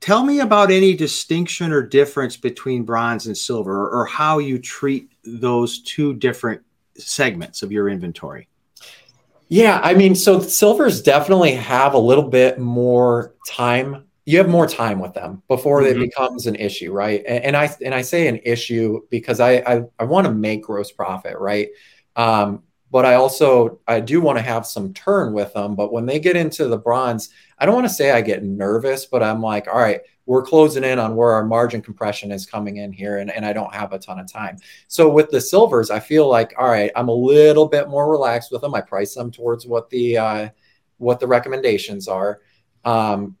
Tell 0.00 0.24
me 0.24 0.40
about 0.40 0.70
any 0.70 0.94
distinction 0.94 1.72
or 1.72 1.82
difference 1.82 2.36
between 2.36 2.84
bronze 2.84 3.26
and 3.26 3.36
silver, 3.36 3.88
or, 3.88 4.04
how 4.04 4.38
you 4.38 4.58
treat 4.58 5.10
those 5.24 5.80
two 5.82 6.14
different 6.14 6.62
segments 6.96 7.62
of 7.62 7.72
your 7.72 7.88
inventory. 7.88 8.48
Yeah, 9.48 9.80
I 9.82 9.94
mean, 9.94 10.14
so 10.14 10.40
silvers 10.40 11.02
definitely 11.02 11.52
have 11.52 11.94
a 11.94 11.98
little 11.98 12.28
bit 12.28 12.58
more 12.58 13.34
time. 13.46 14.04
You 14.24 14.38
have 14.38 14.48
more 14.48 14.66
time 14.66 14.98
with 14.98 15.14
them 15.14 15.42
before 15.48 15.82
mm-hmm. 15.82 16.00
it 16.00 16.04
becomes 16.04 16.46
an 16.46 16.56
issue, 16.56 16.92
right? 16.92 17.22
And, 17.26 17.44
and, 17.44 17.56
I 17.56 17.74
and 17.84 17.94
I 17.94 18.02
say 18.02 18.26
an 18.26 18.40
issue 18.44 19.02
because 19.08 19.40
I 19.40 19.52
I, 19.58 19.82
I 19.98 20.04
want 20.04 20.26
to 20.26 20.32
make 20.32 20.62
gross 20.62 20.90
profit, 20.90 21.38
right? 21.38 21.68
Um, 22.16 22.64
but 22.90 23.04
I 23.04 23.14
also 23.14 23.80
I 23.86 24.00
do 24.00 24.20
want 24.20 24.38
to 24.38 24.42
have 24.42 24.66
some 24.66 24.94
turn 24.94 25.32
with 25.32 25.52
them. 25.54 25.74
But 25.74 25.92
when 25.92 26.06
they 26.06 26.18
get 26.18 26.36
into 26.36 26.68
the 26.68 26.78
bronze, 26.78 27.30
I 27.58 27.66
don't 27.66 27.74
want 27.74 27.86
to 27.86 27.92
say 27.92 28.12
I 28.12 28.20
get 28.20 28.42
nervous, 28.42 29.06
but 29.06 29.22
I'm 29.22 29.40
like, 29.40 29.66
all 29.66 29.78
right, 29.78 30.00
we're 30.26 30.42
closing 30.42 30.84
in 30.84 30.98
on 30.98 31.16
where 31.16 31.30
our 31.30 31.44
margin 31.44 31.82
compression 31.82 32.32
is 32.32 32.46
coming 32.46 32.78
in 32.78 32.92
here, 32.92 33.18
and, 33.18 33.30
and 33.30 33.44
I 33.44 33.52
don't 33.52 33.74
have 33.74 33.92
a 33.92 33.98
ton 33.98 34.18
of 34.18 34.30
time. 34.30 34.58
So 34.88 35.08
with 35.08 35.30
the 35.30 35.40
silvers, 35.40 35.90
I 35.90 36.00
feel 36.00 36.28
like, 36.28 36.54
all 36.58 36.68
right, 36.68 36.90
I'm 36.96 37.08
a 37.08 37.14
little 37.14 37.66
bit 37.66 37.88
more 37.88 38.10
relaxed 38.10 38.52
with 38.52 38.60
them. 38.60 38.74
I 38.74 38.80
price 38.80 39.14
them 39.14 39.30
towards 39.30 39.66
what 39.66 39.90
the 39.90 40.18
uh, 40.18 40.48
what 40.98 41.20
the 41.20 41.26
recommendations 41.26 42.08
are. 42.08 42.40
Um, 42.84 43.36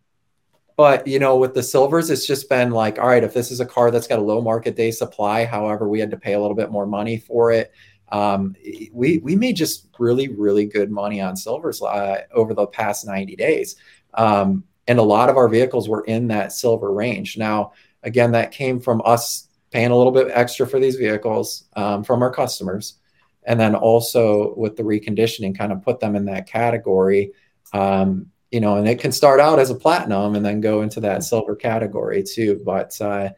but 0.76 1.06
you 1.06 1.18
know, 1.18 1.36
with 1.36 1.54
the 1.54 1.62
silvers, 1.62 2.10
it's 2.10 2.26
just 2.26 2.48
been 2.48 2.70
like, 2.70 2.98
all 2.98 3.08
right, 3.08 3.24
if 3.24 3.32
this 3.32 3.50
is 3.50 3.60
a 3.60 3.66
car 3.66 3.90
that's 3.90 4.06
got 4.06 4.18
a 4.18 4.22
low 4.22 4.42
market 4.42 4.76
day 4.76 4.90
supply, 4.90 5.44
however, 5.44 5.88
we 5.88 6.00
had 6.00 6.10
to 6.10 6.18
pay 6.18 6.34
a 6.34 6.40
little 6.40 6.56
bit 6.56 6.70
more 6.70 6.86
money 6.86 7.16
for 7.16 7.52
it 7.52 7.72
um, 8.10 8.54
we 8.92 9.18
we 9.18 9.36
made 9.36 9.56
just 9.56 9.88
really 9.98 10.28
really 10.28 10.66
good 10.66 10.90
money 10.90 11.20
on 11.20 11.36
silvers 11.36 11.82
uh, 11.82 12.22
over 12.32 12.54
the 12.54 12.66
past 12.66 13.06
90 13.06 13.36
days 13.36 13.76
um, 14.14 14.64
and 14.86 14.98
a 14.98 15.02
lot 15.02 15.28
of 15.28 15.36
our 15.36 15.48
vehicles 15.48 15.88
were 15.88 16.04
in 16.04 16.28
that 16.28 16.52
silver 16.52 16.92
range 16.92 17.36
now 17.36 17.72
again 18.02 18.32
that 18.32 18.52
came 18.52 18.80
from 18.80 19.02
us 19.04 19.48
paying 19.70 19.90
a 19.90 19.96
little 19.96 20.12
bit 20.12 20.28
extra 20.32 20.66
for 20.66 20.78
these 20.78 20.96
vehicles 20.96 21.64
um, 21.76 22.04
from 22.04 22.22
our 22.22 22.32
customers 22.32 22.98
and 23.46 23.58
then 23.58 23.74
also 23.74 24.54
with 24.56 24.76
the 24.76 24.82
reconditioning, 24.82 25.56
kind 25.56 25.72
of 25.72 25.82
put 25.82 26.00
them 26.00 26.16
in 26.16 26.24
that 26.26 26.46
category. 26.46 27.32
Um, 27.72 28.26
you 28.50 28.60
know, 28.60 28.76
and 28.76 28.88
it 28.88 29.00
can 29.00 29.12
start 29.12 29.40
out 29.40 29.58
as 29.58 29.70
a 29.70 29.74
platinum 29.74 30.34
and 30.34 30.44
then 30.44 30.60
go 30.60 30.82
into 30.82 31.00
that 31.00 31.24
silver 31.24 31.56
category 31.56 32.22
too. 32.22 32.60
But 32.64 33.00
uh, 33.00 33.30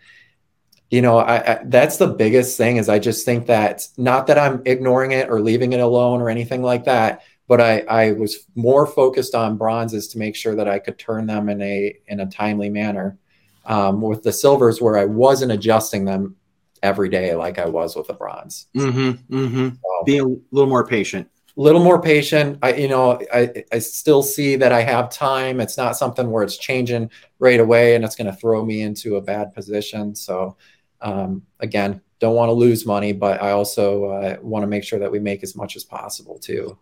you 0.91 1.03
know, 1.03 1.19
I, 1.19 1.55
I, 1.55 1.61
that's 1.65 1.99
the 1.99 2.07
biggest 2.07 2.57
thing 2.57 2.79
is 2.79 2.89
I 2.89 2.99
just 2.99 3.25
think 3.25 3.47
that 3.47 3.87
not 3.97 4.27
that 4.29 4.39
I'm 4.39 4.63
ignoring 4.65 5.13
it 5.13 5.29
or 5.29 5.41
leaving 5.41 5.73
it 5.73 5.81
alone 5.81 6.21
or 6.21 6.31
anything 6.31 6.63
like 6.63 6.85
that, 6.85 7.23
but 7.47 7.61
I, 7.61 7.81
I 7.81 8.13
was 8.13 8.47
more 8.55 8.87
focused 8.87 9.35
on 9.35 9.59
bronzes 9.59 10.09
to 10.09 10.19
make 10.19 10.37
sure 10.37 10.55
that 10.55 10.69
I 10.69 10.79
could 10.79 10.99
turn 10.99 11.27
them 11.27 11.49
in 11.49 11.61
a 11.61 11.99
in 12.07 12.21
a 12.21 12.27
timely 12.27 12.71
manner. 12.71 13.19
Um, 13.67 14.01
with 14.01 14.23
the 14.23 14.33
silvers, 14.33 14.81
where 14.81 14.97
I 14.97 15.05
wasn't 15.05 15.53
adjusting 15.53 16.07
them 16.07 16.37
every 16.83 17.09
day 17.09 17.35
like 17.35 17.59
I 17.59 17.67
was 17.67 17.97
with 17.97 18.07
the 18.07 18.15
bronze. 18.15 18.67
Mm-hmm, 18.75 19.37
mm-hmm. 19.37 19.69
So, 19.69 20.05
Being 20.07 20.21
a 20.23 20.55
little 20.55 20.71
more 20.71 20.87
patient. 20.87 21.29
A 21.57 21.61
little 21.61 21.83
more 21.83 22.01
patient. 22.01 22.59
I, 22.63 22.75
you 22.75 22.89
know, 22.89 23.21
I, 23.33 23.65
I 23.73 23.81
still 23.81 24.23
see 24.23 24.57
that 24.57 24.73
I 24.73 24.83
have 24.83 25.11
time. 25.11 25.61
It's 25.61 25.77
not 25.77 25.97
something 25.97 26.31
where 26.31 26.45
it's 26.45 26.57
changing 26.57 27.11
right 27.41 27.59
away 27.61 27.95
and 27.95 28.05
it's 28.05 28.17
going 28.17 28.29
to 28.29 28.33
throw 28.33 28.65
me 28.65 28.81
into 28.81 29.17
a 29.17 29.21
bad 29.21 29.53
position. 29.55 30.15
So, 30.15 30.57
um, 31.01 31.43
again, 31.61 32.01
don't 32.21 32.35
want 32.35 32.49
to 32.49 32.53
lose 32.53 32.85
money, 32.85 33.13
but 33.13 33.43
I 33.43 33.53
also 33.53 34.05
uh, 34.07 34.37
want 34.43 34.63
to 34.63 34.67
make 34.67 34.85
sure 34.85 34.99
that 34.99 35.11
we 35.11 35.21
make 35.21 35.43
as 35.43 35.55
much 35.55 35.77
as 35.77 35.85
possible 35.85 36.39
too. 36.39 36.77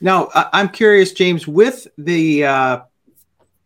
Now, 0.00 0.28
I'm 0.34 0.68
curious, 0.68 1.12
James, 1.12 1.48
with 1.48 1.88
the 1.96 2.44
uh, 2.44 2.80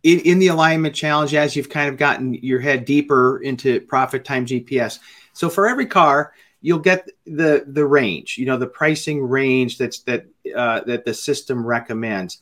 in, 0.02 0.20
in, 0.20 0.38
the 0.38 0.46
alignment 0.48 0.94
challenge, 0.94 1.34
as 1.34 1.56
you've 1.56 1.68
kind 1.68 1.88
of 1.88 1.96
gotten 1.96 2.34
your 2.34 2.60
head 2.60 2.84
deeper 2.84 3.42
into 3.42 3.80
ProfitTime 3.80 4.46
GPS. 4.46 5.00
So 5.32 5.50
for 5.50 5.68
every 5.68 5.86
car, 5.86 6.32
you'll 6.60 6.78
get 6.78 7.08
the 7.26 7.64
the 7.66 7.84
range, 7.84 8.38
you 8.38 8.46
know, 8.46 8.56
the 8.56 8.66
pricing 8.66 9.22
range 9.22 9.78
that's 9.78 10.00
that 10.00 10.26
uh, 10.54 10.82
that 10.82 11.04
the 11.04 11.14
system 11.14 11.66
recommends. 11.66 12.38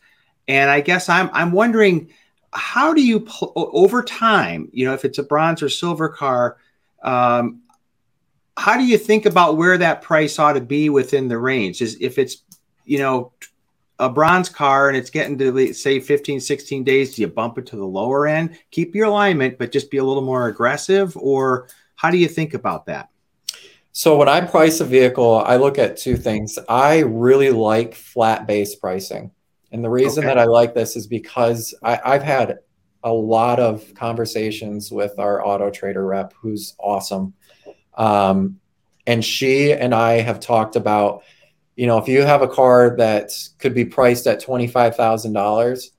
And 0.47 0.71
I 0.71 0.83
guess 0.83 1.09
I'm 1.09 1.31
I'm 1.33 1.53
wondering, 1.53 2.11
how 2.53 2.93
do 2.93 3.03
you 3.03 3.21
pl- 3.21 3.53
over 3.57 4.03
time, 4.03 4.69
you 4.73 4.85
know, 4.85 4.93
if 4.93 5.05
it's 5.05 5.19
a 5.19 5.23
bronze 5.23 5.63
or 5.63 5.69
silver 5.69 6.09
car, 6.11 6.59
um, 7.03 7.63
how 8.57 8.77
do 8.77 8.85
you 8.85 8.99
think 8.99 9.27
about 9.27 9.57
where 9.57 9.79
that 9.79 10.03
price 10.03 10.39
ought 10.39 10.55
to 10.55 10.61
be 10.61 10.91
within 10.91 11.29
the 11.29 11.39
range? 11.39 11.81
Is 11.81 11.97
if 12.01 12.19
it's 12.19 12.43
you 12.85 12.99
know 12.99 13.33
a 13.99 14.09
bronze 14.09 14.49
car 14.49 14.89
and 14.89 14.97
it's 14.97 15.11
getting 15.11 15.37
to 15.39 15.73
say 15.75 16.01
15 16.01 16.41
16 16.41 16.85
days 16.85 17.15
do 17.15 17.23
you 17.23 17.29
bump 17.29 17.59
it 17.59 17.67
to 17.67 17.77
the 17.77 17.85
lower 17.85 18.27
end 18.27 18.59
keep 18.71 18.95
your 18.95 19.07
alignment 19.07 19.59
but 19.59 19.73
just 19.73 19.91
be 19.91 19.99
a 19.99 20.05
little 20.05 20.23
more 20.23 20.49
aggressive 20.49 21.17
or 21.17 21.69
how 21.97 22.11
do 22.11 22.17
you 22.17 22.29
think 22.29 22.55
about 22.55 22.87
that 22.87 23.09
so 23.93 24.17
when 24.17 24.29
i 24.29 24.41
price 24.41 24.81
a 24.81 24.85
vehicle 24.85 25.39
i 25.39 25.57
look 25.57 25.79
at 25.79 25.97
two 25.97 26.17
things 26.17 26.59
i 26.69 27.01
really 27.01 27.51
like 27.51 27.95
flat 27.95 28.47
base 28.47 28.75
pricing 28.77 29.31
and 29.73 29.85
the 29.85 29.91
reason 29.91 30.25
okay. 30.25 30.29
that 30.29 30.39
i 30.39 30.45
like 30.45 30.75
this 30.75 30.97
is 30.97 31.07
because 31.07 31.75
I, 31.83 32.01
i've 32.05 32.23
had 32.23 32.59
a 33.05 33.13
lot 33.13 33.61
of 33.61 33.95
conversations 33.95 34.91
with 34.91 35.19
our 35.19 35.45
auto 35.45 35.71
trader 35.71 36.05
rep 36.05 36.33
who's 36.41 36.75
awesome 36.79 37.33
um, 37.95 38.59
and 39.07 39.25
she 39.25 39.73
and 39.73 39.95
i 39.95 40.21
have 40.21 40.41
talked 40.41 40.77
about 40.77 41.23
you 41.79 41.87
know, 41.87 41.97
if 41.97 42.09
you 42.09 42.23
have 42.23 42.43
a 42.43 42.49
car 42.49 42.97
that 42.97 43.31
could 43.61 43.73
be 43.73 43.85
priced 43.85 44.27
at 44.27 44.43
$25,000, 44.43 45.91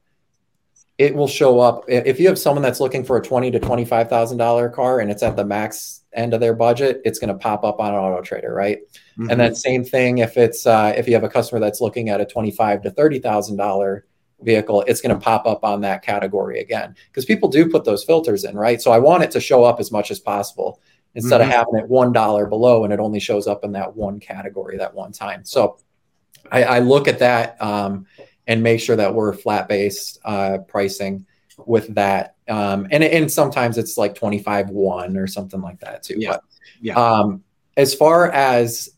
it 0.98 1.16
will 1.16 1.28
show 1.30 1.62
up. 1.62 1.86
If 1.88 2.20
you 2.20 2.28
have 2.28 2.38
someone 2.38 2.62
that's 2.62 2.82
looking 2.82 3.06
for 3.06 3.16
a 3.16 3.22
twenty 3.22 3.50
to 3.52 3.60
twenty-five 3.60 4.10
thousand 4.10 4.38
dollar 4.38 4.68
car 4.68 5.00
and 5.00 5.10
it's 5.10 5.24
at 5.24 5.38
the 5.38 5.46
max 5.46 6.02
end 6.12 6.34
of 6.34 6.42
their 6.42 6.54
budget, 6.54 7.02
it's 7.06 7.18
going 7.18 7.30
to 7.30 7.40
pop 7.40 7.64
up 7.64 7.80
on 7.80 7.94
Auto 7.94 8.22
Trader, 8.22 8.54
right? 8.54 8.80
Mm-hmm. 9.18 9.30
And 9.30 9.40
that 9.40 9.56
same 9.56 9.86
thing 9.86 10.18
if 10.18 10.36
it's 10.36 10.68
uh, 10.68 10.94
if 10.98 11.08
you 11.08 11.14
have 11.14 11.24
a 11.24 11.30
customer 11.30 11.62
that's 11.62 11.80
looking 11.80 12.10
at 12.10 12.20
a 12.20 12.26
twenty-five 12.26 12.82
to 12.82 12.92
thirty 12.92 13.20
thousand 13.20 13.56
dollar 13.56 14.06
vehicle, 14.42 14.84
it's 14.88 15.02
going 15.02 15.16
to 15.16 15.22
pop 15.22 15.46
up 15.46 15.64
on 15.64 15.82
that 15.82 16.02
category 16.02 16.60
again 16.60 16.96
because 17.08 17.26
people 17.26 17.50
do 17.50 17.70
put 17.70 17.84
those 17.84 18.04
filters 18.04 18.44
in, 18.44 18.58
right? 18.58 18.82
So 18.82 18.92
I 18.92 19.00
want 19.00 19.24
it 19.24 19.32
to 19.32 19.40
show 19.40 19.64
up 19.64 19.80
as 19.80 19.92
much 19.92 20.12
as 20.12 20.20
possible 20.20 20.80
instead 21.16 21.42
mm-hmm. 21.42 21.50
of 21.50 21.56
having 21.56 21.76
it 21.78 21.88
one 21.88 22.12
dollar 22.12 22.46
below 22.46 22.84
and 22.84 22.94
it 22.94 23.00
only 23.00 23.20
shows 23.20 23.48
up 23.48 23.64
in 23.64 23.72
that 23.74 23.96
one 23.96 24.20
category 24.20 24.78
that 24.78 24.94
one 24.94 25.12
time. 25.12 25.44
So 25.44 25.78
I, 26.52 26.64
I 26.64 26.80
look 26.80 27.08
at 27.08 27.20
that 27.20 27.62
um, 27.62 28.06
and 28.48 28.64
make 28.64 28.80
sure 28.80 28.96
that 28.96 29.14
we're 29.14 29.34
flat 29.34 29.68
based 29.68 30.20
uh, 30.24 30.60
pricing 30.68 31.26
with 31.66 31.94
that. 31.96 32.36
Um, 32.48 32.88
and 32.92 33.04
and 33.04 33.32
sometimes 33.32 33.78
it's 33.78 33.98
like 33.98 34.16
25 34.16 34.70
one 34.70 35.18
or 35.18 35.28
something 35.28 35.62
like 35.62 35.80
that 35.82 36.04
too. 36.04 36.16
Yeah. 36.18 36.32
But 36.32 36.44
yeah. 36.82 36.96
Um, 36.96 37.44
as 37.78 37.94
far 37.94 38.32
as 38.32 38.90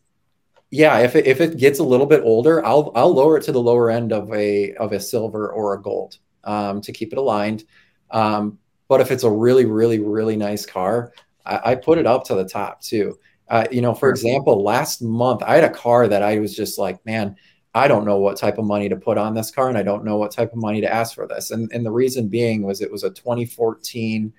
yeah, 0.71 0.99
if 0.99 1.17
it, 1.17 1.27
if 1.27 1.41
it 1.41 1.57
gets 1.57 1.79
a 1.79 1.83
little 1.83 2.05
bit 2.05 2.21
older, 2.23 2.65
I'll 2.65 2.91
I'll 2.95 3.13
lower 3.13 3.37
it 3.37 3.43
to 3.43 3.51
the 3.51 3.61
lower 3.61 3.91
end 3.91 4.13
of 4.13 4.31
a 4.33 4.73
of 4.75 4.93
a 4.93 4.99
silver 4.99 5.51
or 5.51 5.73
a 5.73 5.81
gold 5.81 6.17
um, 6.45 6.81
to 6.81 6.93
keep 6.93 7.11
it 7.11 7.19
aligned. 7.19 7.65
Um, 8.09 8.57
but 8.87 9.01
if 9.01 9.11
it's 9.11 9.23
a 9.23 9.31
really 9.31 9.65
really 9.65 9.99
really 9.99 10.37
nice 10.37 10.65
car, 10.65 11.11
I, 11.45 11.71
I 11.71 11.75
put 11.75 11.97
it 11.97 12.07
up 12.07 12.23
to 12.25 12.35
the 12.35 12.47
top 12.47 12.81
too. 12.81 13.19
Uh, 13.49 13.67
you 13.69 13.81
know, 13.81 13.93
for 13.93 14.09
example, 14.09 14.63
last 14.63 15.01
month 15.01 15.43
I 15.43 15.55
had 15.55 15.65
a 15.65 15.69
car 15.69 16.07
that 16.07 16.23
I 16.23 16.39
was 16.39 16.55
just 16.55 16.79
like, 16.79 17.05
man, 17.05 17.35
I 17.75 17.89
don't 17.89 18.05
know 18.05 18.17
what 18.17 18.37
type 18.37 18.57
of 18.57 18.65
money 18.65 18.87
to 18.87 18.95
put 18.95 19.17
on 19.17 19.33
this 19.33 19.51
car, 19.51 19.67
and 19.67 19.77
I 19.77 19.83
don't 19.83 20.05
know 20.05 20.15
what 20.17 20.31
type 20.31 20.53
of 20.53 20.57
money 20.59 20.79
to 20.81 20.93
ask 20.93 21.15
for 21.15 21.27
this. 21.27 21.51
And 21.51 21.69
and 21.73 21.85
the 21.85 21.91
reason 21.91 22.29
being 22.29 22.61
was 22.63 22.81
it 22.81 22.91
was 22.91 23.03
a 23.03 23.09
2014 23.09 24.31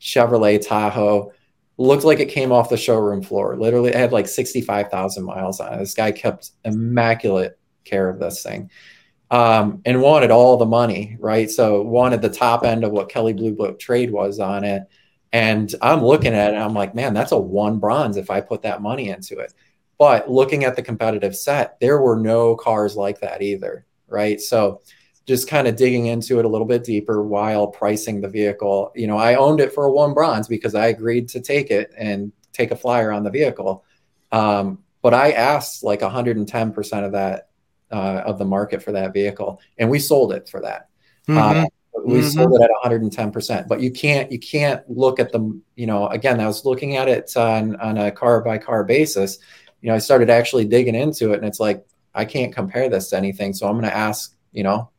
Chevrolet 0.00 0.60
Tahoe. 0.66 1.32
Looked 1.78 2.04
like 2.04 2.20
it 2.20 2.28
came 2.28 2.52
off 2.52 2.70
the 2.70 2.76
showroom 2.76 3.22
floor. 3.22 3.56
Literally, 3.56 3.90
it 3.90 3.96
had 3.96 4.12
like 4.12 4.28
65,000 4.28 5.24
miles 5.24 5.60
on 5.60 5.72
it. 5.72 5.78
This 5.78 5.94
guy 5.94 6.12
kept 6.12 6.50
immaculate 6.64 7.58
care 7.84 8.08
of 8.08 8.18
this 8.18 8.42
thing. 8.42 8.70
Um, 9.30 9.82
and 9.84 10.02
wanted 10.02 10.30
all 10.30 10.56
the 10.56 10.66
money, 10.66 11.16
right? 11.20 11.50
So 11.50 11.82
wanted 11.82 12.22
the 12.22 12.30
top 12.30 12.64
end 12.64 12.82
of 12.82 12.92
what 12.92 13.10
Kelley 13.10 13.34
Blue 13.34 13.54
Book 13.54 13.78
trade 13.78 14.10
was 14.10 14.40
on 14.40 14.64
it. 14.64 14.84
And 15.32 15.72
I'm 15.82 16.02
looking 16.02 16.32
at 16.32 16.54
it 16.54 16.56
I'm 16.56 16.74
like, 16.74 16.94
man, 16.94 17.12
that's 17.12 17.32
a 17.32 17.38
one 17.38 17.78
bronze 17.78 18.16
if 18.16 18.30
I 18.30 18.40
put 18.40 18.62
that 18.62 18.80
money 18.80 19.10
into 19.10 19.38
it. 19.38 19.52
But 19.98 20.30
looking 20.30 20.64
at 20.64 20.76
the 20.76 20.82
competitive 20.82 21.36
set, 21.36 21.78
there 21.80 22.00
were 22.00 22.18
no 22.18 22.56
cars 22.56 22.96
like 22.96 23.20
that 23.20 23.42
either. 23.42 23.84
Right. 24.06 24.40
So 24.40 24.80
just 25.28 25.46
kind 25.46 25.68
of 25.68 25.76
digging 25.76 26.06
into 26.06 26.38
it 26.38 26.46
a 26.46 26.48
little 26.48 26.66
bit 26.66 26.82
deeper 26.82 27.22
while 27.22 27.66
pricing 27.66 28.22
the 28.22 28.28
vehicle. 28.28 28.90
You 28.96 29.06
know, 29.06 29.18
I 29.18 29.34
owned 29.34 29.60
it 29.60 29.74
for 29.74 29.84
a 29.84 29.92
one 29.92 30.14
bronze 30.14 30.48
because 30.48 30.74
I 30.74 30.86
agreed 30.86 31.28
to 31.28 31.40
take 31.40 31.70
it 31.70 31.92
and 31.98 32.32
take 32.54 32.70
a 32.70 32.76
flyer 32.76 33.12
on 33.12 33.24
the 33.24 33.30
vehicle. 33.30 33.84
Um, 34.32 34.78
but 35.02 35.12
I 35.12 35.32
asked 35.32 35.84
like 35.84 36.00
110% 36.00 37.04
of 37.04 37.12
that 37.12 37.50
uh, 37.92 38.22
of 38.24 38.38
the 38.38 38.46
market 38.46 38.82
for 38.82 38.92
that 38.92 39.12
vehicle, 39.12 39.60
and 39.76 39.90
we 39.90 39.98
sold 39.98 40.32
it 40.32 40.48
for 40.48 40.62
that. 40.62 40.88
Mm-hmm. 41.28 41.38
Uh, 41.38 41.64
we 42.06 42.20
mm-hmm. 42.20 42.28
sold 42.28 42.54
it 42.54 42.62
at 42.62 42.90
110%. 42.90 43.68
But 43.68 43.80
you 43.82 43.90
can't 43.90 44.32
you 44.32 44.38
can't 44.38 44.88
look 44.88 45.20
at 45.20 45.30
the 45.30 45.60
you 45.76 45.86
know 45.86 46.08
again 46.08 46.40
I 46.40 46.46
was 46.46 46.64
looking 46.64 46.96
at 46.96 47.06
it 47.06 47.36
on 47.36 47.76
on 47.76 47.98
a 47.98 48.10
car 48.10 48.40
by 48.40 48.56
car 48.56 48.82
basis. 48.82 49.38
You 49.82 49.90
know 49.90 49.94
I 49.94 49.98
started 49.98 50.30
actually 50.30 50.64
digging 50.64 50.94
into 50.94 51.32
it, 51.32 51.36
and 51.36 51.46
it's 51.46 51.60
like 51.60 51.86
I 52.14 52.24
can't 52.24 52.54
compare 52.54 52.88
this 52.88 53.10
to 53.10 53.18
anything. 53.18 53.52
So 53.52 53.66
I'm 53.68 53.74
going 53.74 53.84
to 53.84 53.96
ask 53.96 54.34
you 54.52 54.62
know 54.62 54.90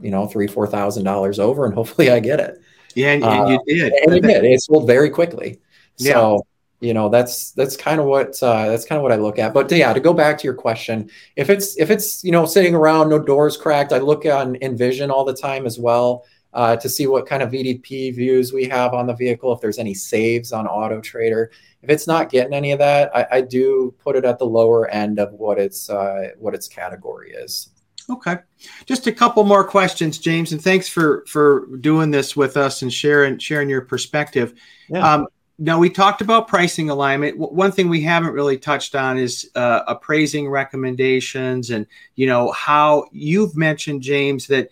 you 0.00 0.10
know 0.10 0.26
three 0.26 0.46
four 0.46 0.66
thousand 0.66 1.04
dollars 1.04 1.38
over, 1.38 1.64
and 1.64 1.74
hopefully 1.80 2.10
I 2.10 2.20
get 2.20 2.40
it. 2.40 2.60
Yeah, 2.94 3.12
and, 3.12 3.24
and 3.24 3.48
you 3.50 3.56
uh, 3.56 3.62
did. 3.66 3.92
And 3.92 4.14
you 4.14 4.20
did. 4.20 4.44
It 4.44 4.60
sold 4.60 4.86
very 4.86 5.10
quickly. 5.10 5.60
So. 5.96 6.36
Yeah 6.36 6.42
you 6.80 6.94
know 6.94 7.08
that's 7.08 7.50
that's 7.52 7.76
kind 7.76 8.00
of 8.00 8.06
what 8.06 8.40
uh, 8.42 8.68
that's 8.68 8.84
kind 8.84 8.98
of 8.98 9.02
what 9.02 9.12
I 9.12 9.16
look 9.16 9.38
at. 9.38 9.52
But 9.52 9.70
yeah, 9.72 9.92
to 9.92 10.00
go 10.00 10.12
back 10.12 10.38
to 10.38 10.44
your 10.44 10.54
question, 10.54 11.10
if 11.36 11.50
it's 11.50 11.76
if 11.78 11.90
it's 11.90 12.22
you 12.22 12.30
know 12.30 12.46
sitting 12.46 12.74
around, 12.74 13.08
no 13.08 13.18
doors 13.18 13.56
cracked, 13.56 13.92
I 13.92 13.98
look 13.98 14.24
on 14.26 14.56
Envision 14.62 15.10
all 15.10 15.24
the 15.24 15.34
time 15.34 15.66
as 15.66 15.78
well 15.78 16.24
uh, 16.52 16.76
to 16.76 16.88
see 16.88 17.06
what 17.06 17.26
kind 17.26 17.42
of 17.42 17.50
VDP 17.50 18.14
views 18.14 18.52
we 18.52 18.64
have 18.66 18.94
on 18.94 19.06
the 19.06 19.14
vehicle. 19.14 19.52
If 19.52 19.60
there's 19.60 19.78
any 19.78 19.94
saves 19.94 20.52
on 20.52 20.66
Auto 20.66 21.00
Trader, 21.00 21.50
if 21.82 21.90
it's 21.90 22.06
not 22.06 22.30
getting 22.30 22.54
any 22.54 22.70
of 22.72 22.78
that, 22.78 23.14
I, 23.14 23.26
I 23.32 23.40
do 23.40 23.94
put 23.98 24.14
it 24.14 24.24
at 24.24 24.38
the 24.38 24.46
lower 24.46 24.88
end 24.88 25.18
of 25.18 25.32
what 25.32 25.58
its 25.58 25.90
uh, 25.90 26.28
what 26.38 26.54
its 26.54 26.68
category 26.68 27.32
is. 27.32 27.70
Okay, 28.10 28.38
just 28.86 29.06
a 29.06 29.12
couple 29.12 29.44
more 29.44 29.64
questions, 29.64 30.18
James, 30.18 30.52
and 30.52 30.62
thanks 30.62 30.88
for 30.88 31.24
for 31.26 31.66
doing 31.80 32.10
this 32.10 32.34
with 32.34 32.56
us 32.56 32.80
and 32.80 32.92
sharing 32.92 33.38
sharing 33.38 33.68
your 33.68 33.82
perspective. 33.82 34.54
Yeah. 34.88 35.14
Um, 35.14 35.26
now 35.58 35.78
we 35.78 35.90
talked 35.90 36.20
about 36.22 36.48
pricing 36.48 36.88
alignment. 36.88 37.36
One 37.36 37.72
thing 37.72 37.88
we 37.88 38.00
haven't 38.00 38.32
really 38.32 38.56
touched 38.56 38.94
on 38.94 39.18
is 39.18 39.50
uh, 39.56 39.82
appraising 39.88 40.48
recommendations, 40.48 41.70
and 41.70 41.86
you 42.14 42.26
know 42.26 42.52
how 42.52 43.06
you've 43.12 43.56
mentioned, 43.56 44.00
James, 44.00 44.46
that 44.46 44.70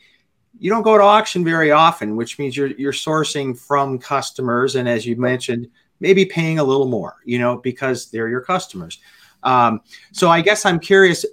you 0.59 0.71
don't 0.71 0.83
go 0.83 0.97
to 0.97 1.05
auction 1.05 1.45
very 1.45 1.73
often, 1.73 2.17
which 2.17 2.39
means 2.39 2.57
you're 2.57 2.69
you're 2.69 2.93
sourcing 2.93 3.59
from 3.59 3.99
customers, 3.99 4.77
and 4.77 4.89
as 4.89 5.05
you 5.05 5.17
mentioned, 5.17 5.69
maybe 6.01 6.25
paying 6.25 6.59
a 6.59 6.65
little 6.65 6.89
more, 6.89 7.17
you 7.25 7.39
know, 7.39 7.59
because 7.59 8.11
they're 8.11 8.29
your 8.29 8.41
customers. 8.41 8.99
Um, 9.43 9.81
so 10.13 10.31
I 10.31 10.41
guess 10.41 10.65
I'm 10.65 10.81
curious 10.81 11.27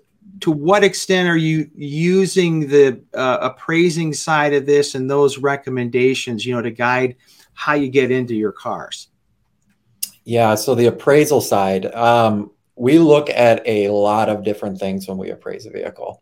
to 0.43 0.51
what 0.51 0.83
extent 0.83 1.29
are 1.29 1.37
you 1.37 1.71
using 1.73 2.67
the 2.67 3.01
uh, 3.13 3.37
appraising 3.39 4.13
side 4.13 4.53
of 4.53 4.65
this 4.65 4.93
and 4.93 5.09
those 5.09 5.37
recommendations, 5.37 6.45
you 6.45 6.53
know, 6.53 6.61
to 6.61 6.69
guide 6.69 7.15
how 7.53 7.75
you 7.75 7.87
get 7.87 8.11
into 8.11 8.35
your 8.35 8.51
cars? 8.51 9.07
Yeah, 10.25 10.55
so 10.55 10.75
the 10.75 10.87
appraisal 10.87 11.39
side, 11.39 11.85
um, 11.95 12.51
we 12.75 12.99
look 12.99 13.29
at 13.29 13.65
a 13.65 13.87
lot 13.87 14.27
of 14.27 14.43
different 14.43 14.79
things 14.79 15.07
when 15.07 15.17
we 15.17 15.29
appraise 15.29 15.65
a 15.65 15.69
vehicle. 15.69 16.21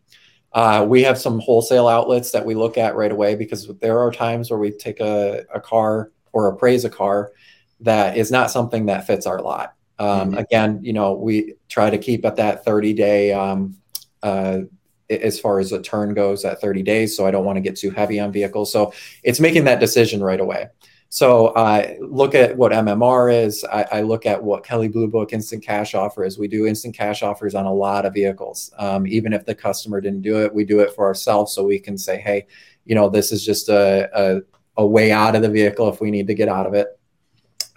Uh, 0.52 0.86
we 0.88 1.02
have 1.02 1.18
some 1.18 1.40
wholesale 1.40 1.88
outlets 1.88 2.30
that 2.30 2.46
we 2.46 2.54
look 2.54 2.78
at 2.78 2.94
right 2.94 3.10
away 3.10 3.34
because 3.34 3.66
there 3.80 3.98
are 3.98 4.12
times 4.12 4.50
where 4.50 4.58
we 4.60 4.70
take 4.70 5.00
a, 5.00 5.44
a 5.52 5.60
car 5.60 6.12
or 6.32 6.46
appraise 6.46 6.84
a 6.84 6.90
car 6.90 7.32
that 7.80 8.16
is 8.16 8.30
not 8.30 8.52
something 8.52 8.86
that 8.86 9.04
fits 9.04 9.26
our 9.26 9.40
lot. 9.40 9.74
Um, 9.98 10.30
mm-hmm. 10.30 10.38
Again, 10.38 10.78
you 10.80 10.92
know, 10.92 11.14
we 11.14 11.54
try 11.68 11.90
to 11.90 11.98
keep 11.98 12.24
at 12.24 12.36
that 12.36 12.64
30 12.64 12.92
day, 12.92 13.32
um, 13.32 13.78
as 14.22 15.38
far 15.38 15.58
as 15.58 15.72
a 15.72 15.82
turn 15.82 16.14
goes, 16.14 16.44
at 16.44 16.60
30 16.60 16.82
days. 16.82 17.16
So 17.16 17.26
I 17.26 17.30
don't 17.30 17.44
want 17.44 17.56
to 17.56 17.60
get 17.60 17.76
too 17.76 17.90
heavy 17.90 18.18
on 18.20 18.32
vehicles. 18.32 18.72
So 18.72 18.92
it's 19.22 19.40
making 19.40 19.64
that 19.64 19.80
decision 19.80 20.22
right 20.22 20.40
away. 20.40 20.68
So 21.12 21.48
I 21.48 21.82
uh, 21.82 21.94
look 22.00 22.34
at 22.34 22.56
what 22.56 22.72
MMR 22.72 23.44
is. 23.44 23.64
I, 23.64 23.82
I, 23.92 24.00
look 24.00 24.24
at 24.24 24.42
what 24.42 24.64
Kelley 24.64 24.88
Blue 24.88 25.08
Book 25.08 25.34
instant 25.34 25.62
cash 25.62 25.94
offer 25.94 26.24
is. 26.24 26.38
We 26.38 26.48
do 26.48 26.66
instant 26.66 26.96
cash 26.96 27.22
offers 27.22 27.54
on 27.54 27.66
a 27.66 27.72
lot 27.72 28.06
of 28.06 28.14
vehicles. 28.14 28.72
Um, 28.78 29.06
even 29.06 29.34
if 29.34 29.44
the 29.44 29.54
customer 29.54 30.00
didn't 30.00 30.22
do 30.22 30.42
it, 30.42 30.54
we 30.54 30.64
do 30.64 30.80
it 30.80 30.94
for 30.94 31.04
ourselves 31.04 31.52
so 31.52 31.64
we 31.64 31.78
can 31.78 31.98
say, 31.98 32.18
hey, 32.18 32.46
you 32.86 32.94
know, 32.94 33.10
this 33.10 33.30
is 33.30 33.44
just 33.44 33.68
a, 33.68 34.08
a, 34.18 34.40
a 34.78 34.86
way 34.86 35.12
out 35.12 35.36
of 35.36 35.42
the 35.42 35.50
vehicle 35.50 35.86
if 35.90 36.00
we 36.00 36.10
need 36.10 36.28
to 36.28 36.34
get 36.34 36.48
out 36.48 36.66
of 36.66 36.72
it. 36.72 36.98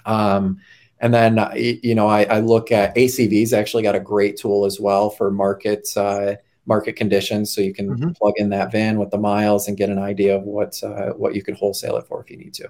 Um, 0.06 0.62
and 1.06 1.14
then, 1.14 1.38
uh, 1.38 1.54
you 1.54 1.94
know, 1.94 2.08
I, 2.08 2.24
I, 2.24 2.40
look 2.40 2.72
at 2.72 2.96
ACV's 2.96 3.54
actually 3.54 3.84
got 3.84 3.94
a 3.94 4.00
great 4.00 4.38
tool 4.38 4.66
as 4.66 4.80
well 4.80 5.12
for 5.12 5.30
market 5.30 5.88
uh, 5.96 6.34
market 6.66 6.96
conditions. 6.96 7.54
So 7.54 7.62
you 7.62 7.76
can 7.76 7.92
mm-hmm. 7.92 8.10
plug 8.14 8.34
in 8.38 8.50
that 8.50 8.72
VIN 8.72 8.98
with 8.98 9.12
the 9.12 9.20
miles 9.20 9.68
and 9.68 9.78
get 9.78 9.92
an 9.92 10.00
idea 10.00 10.36
of 10.36 10.46
what 10.46 10.82
uh, 10.82 11.12
what 11.12 11.36
you 11.36 11.44
could 11.44 11.54
wholesale 11.54 11.98
it 11.98 12.08
for 12.08 12.24
if 12.24 12.32
you 12.32 12.38
need 12.38 12.56
to. 12.56 12.70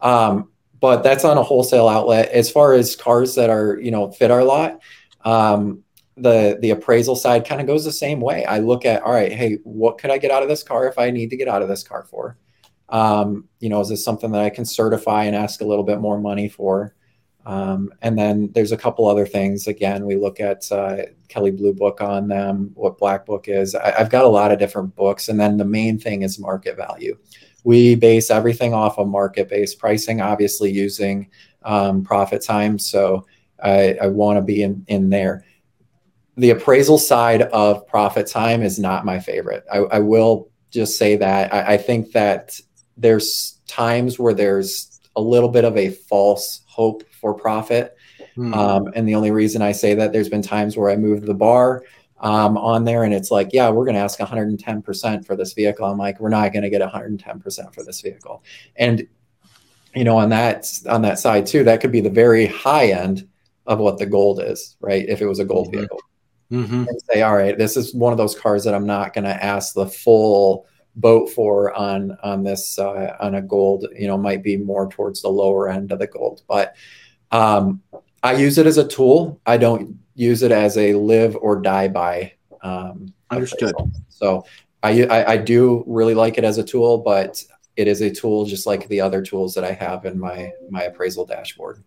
Um, 0.00 0.52
but 0.78 1.02
that's 1.02 1.24
on 1.24 1.38
a 1.38 1.42
wholesale 1.42 1.88
outlet. 1.88 2.28
As 2.28 2.48
far 2.48 2.72
as 2.72 2.94
cars 2.94 3.34
that 3.34 3.50
are, 3.50 3.80
you 3.80 3.90
know, 3.90 4.12
fit 4.12 4.30
our 4.30 4.44
lot, 4.44 4.80
um, 5.24 5.82
the 6.16 6.56
the 6.62 6.70
appraisal 6.70 7.16
side 7.16 7.44
kind 7.44 7.60
of 7.60 7.66
goes 7.66 7.84
the 7.84 7.90
same 7.90 8.20
way. 8.20 8.44
I 8.44 8.60
look 8.60 8.84
at, 8.84 9.02
all 9.02 9.12
right, 9.12 9.32
hey, 9.32 9.58
what 9.64 9.98
could 9.98 10.12
I 10.12 10.18
get 10.18 10.30
out 10.30 10.44
of 10.44 10.48
this 10.48 10.62
car 10.62 10.86
if 10.86 11.00
I 11.00 11.10
need 11.10 11.30
to 11.30 11.36
get 11.36 11.48
out 11.48 11.62
of 11.62 11.68
this 11.68 11.82
car 11.82 12.04
for? 12.04 12.38
Um, 12.90 13.48
you 13.58 13.68
know, 13.68 13.80
is 13.80 13.88
this 13.88 14.04
something 14.04 14.30
that 14.30 14.42
I 14.42 14.50
can 14.50 14.64
certify 14.64 15.24
and 15.24 15.34
ask 15.34 15.60
a 15.60 15.66
little 15.66 15.82
bit 15.82 15.98
more 15.98 16.20
money 16.20 16.48
for? 16.48 16.94
Um, 17.46 17.92
and 18.02 18.18
then 18.18 18.50
there's 18.52 18.72
a 18.72 18.76
couple 18.76 19.08
other 19.08 19.26
things. 19.26 19.66
Again, 19.66 20.04
we 20.04 20.16
look 20.16 20.40
at 20.40 20.70
uh, 20.70 21.02
Kelley 21.28 21.50
Blue 21.50 21.72
Book 21.72 22.00
on 22.00 22.28
them, 22.28 22.70
what 22.74 22.98
Black 22.98 23.26
Book 23.26 23.48
is. 23.48 23.74
I, 23.74 23.92
have 23.98 24.10
got 24.10 24.24
a 24.24 24.28
lot 24.28 24.52
of 24.52 24.58
different 24.58 24.94
books. 24.94 25.28
And 25.28 25.40
then 25.40 25.56
the 25.56 25.64
main 25.64 25.98
thing 25.98 26.22
is 26.22 26.38
market 26.38 26.76
value 26.76 27.16
we 27.64 27.94
base 27.94 28.30
everything 28.30 28.74
off 28.74 28.98
of 28.98 29.08
market 29.08 29.48
based 29.48 29.78
pricing, 29.78 30.20
obviously 30.20 30.70
using 30.70 31.28
um, 31.62 32.04
ProfitTime. 32.04 32.80
So 32.80 33.26
I, 33.62 33.96
I 34.02 34.06
want 34.06 34.38
to 34.38 34.42
be 34.42 34.62
in, 34.62 34.84
in 34.88 35.10
there. 35.10 35.44
The 36.36 36.50
appraisal 36.50 36.98
side 36.98 37.42
of 37.42 37.86
ProfitTime 37.86 38.62
is 38.62 38.78
not 38.78 39.04
my 39.04 39.18
favorite. 39.18 39.64
I, 39.70 39.78
I 39.78 39.98
will 39.98 40.50
just 40.70 40.96
say 40.96 41.16
that 41.16 41.52
I, 41.52 41.74
I 41.74 41.76
think 41.76 42.12
that 42.12 42.58
there's 42.96 43.60
times 43.66 44.18
where 44.18 44.34
there's 44.34 45.00
a 45.16 45.20
little 45.20 45.48
bit 45.48 45.64
of 45.64 45.76
a 45.76 45.90
false 45.90 46.62
hope 46.66 47.02
for 47.20 47.34
profit. 47.34 47.96
Hmm. 48.34 48.54
Um, 48.54 48.88
and 48.94 49.08
the 49.08 49.14
only 49.14 49.30
reason 49.30 49.62
I 49.62 49.72
say 49.72 49.94
that 49.94 50.12
there's 50.12 50.28
been 50.28 50.42
times 50.42 50.76
where 50.76 50.90
I 50.90 50.96
moved 50.96 51.26
the 51.26 51.34
bar 51.34 51.82
um, 52.20 52.58
on 52.58 52.84
there 52.84 53.04
and 53.04 53.14
it's 53.14 53.30
like 53.30 53.48
yeah 53.52 53.68
we're 53.70 53.84
going 53.84 53.94
to 53.94 54.00
ask 54.00 54.18
110% 54.18 55.26
for 55.26 55.36
this 55.36 55.52
vehicle 55.52 55.86
i'm 55.86 55.98
like 55.98 56.20
we're 56.20 56.28
not 56.28 56.52
going 56.52 56.62
to 56.62 56.70
get 56.70 56.82
110% 56.82 57.74
for 57.74 57.82
this 57.82 58.00
vehicle 58.00 58.42
and 58.76 59.06
you 59.94 60.04
know 60.04 60.16
on 60.16 60.28
that 60.28 60.66
on 60.88 61.02
that 61.02 61.18
side 61.18 61.46
too 61.46 61.64
that 61.64 61.80
could 61.80 61.92
be 61.92 62.00
the 62.00 62.10
very 62.10 62.46
high 62.46 62.88
end 62.88 63.26
of 63.66 63.78
what 63.78 63.98
the 63.98 64.06
gold 64.06 64.42
is 64.42 64.76
right 64.80 65.08
if 65.08 65.20
it 65.20 65.26
was 65.26 65.38
a 65.38 65.44
gold 65.44 65.68
mm-hmm. 65.68 65.78
vehicle 65.78 66.00
mm-hmm. 66.52 66.84
and 66.86 67.02
say 67.10 67.22
all 67.22 67.36
right 67.36 67.56
this 67.58 67.76
is 67.76 67.94
one 67.94 68.12
of 68.12 68.18
those 68.18 68.38
cars 68.38 68.64
that 68.64 68.74
i'm 68.74 68.86
not 68.86 69.14
going 69.14 69.24
to 69.24 69.44
ask 69.44 69.74
the 69.74 69.86
full 69.86 70.66
boat 70.96 71.30
for 71.30 71.72
on 71.74 72.16
on 72.22 72.42
this 72.42 72.78
uh, 72.78 73.16
on 73.20 73.36
a 73.36 73.42
gold 73.42 73.86
you 73.96 74.06
know 74.06 74.18
might 74.18 74.42
be 74.42 74.56
more 74.56 74.90
towards 74.90 75.22
the 75.22 75.28
lower 75.28 75.70
end 75.70 75.90
of 75.90 75.98
the 75.98 76.06
gold 76.06 76.42
but 76.48 76.74
um, 77.32 77.82
i 78.22 78.34
use 78.34 78.58
it 78.58 78.66
as 78.66 78.78
a 78.78 78.86
tool 78.86 79.40
i 79.46 79.56
don't 79.56 80.00
use 80.20 80.42
it 80.42 80.52
as 80.52 80.76
a 80.76 80.92
live 80.94 81.34
or 81.40 81.60
die 81.60 81.88
by. 81.88 82.32
Um, 82.62 83.12
Understood. 83.30 83.74
So 84.08 84.44
I, 84.82 85.04
I, 85.04 85.32
I 85.32 85.36
do 85.38 85.82
really 85.86 86.14
like 86.14 86.36
it 86.36 86.44
as 86.44 86.58
a 86.58 86.62
tool, 86.62 86.98
but 86.98 87.42
it 87.76 87.88
is 87.88 88.02
a 88.02 88.10
tool 88.10 88.44
just 88.44 88.66
like 88.66 88.86
the 88.88 89.00
other 89.00 89.22
tools 89.22 89.54
that 89.54 89.64
I 89.64 89.72
have 89.72 90.04
in 90.04 90.18
my 90.18 90.52
my 90.68 90.82
appraisal 90.82 91.24
dashboard. 91.24 91.82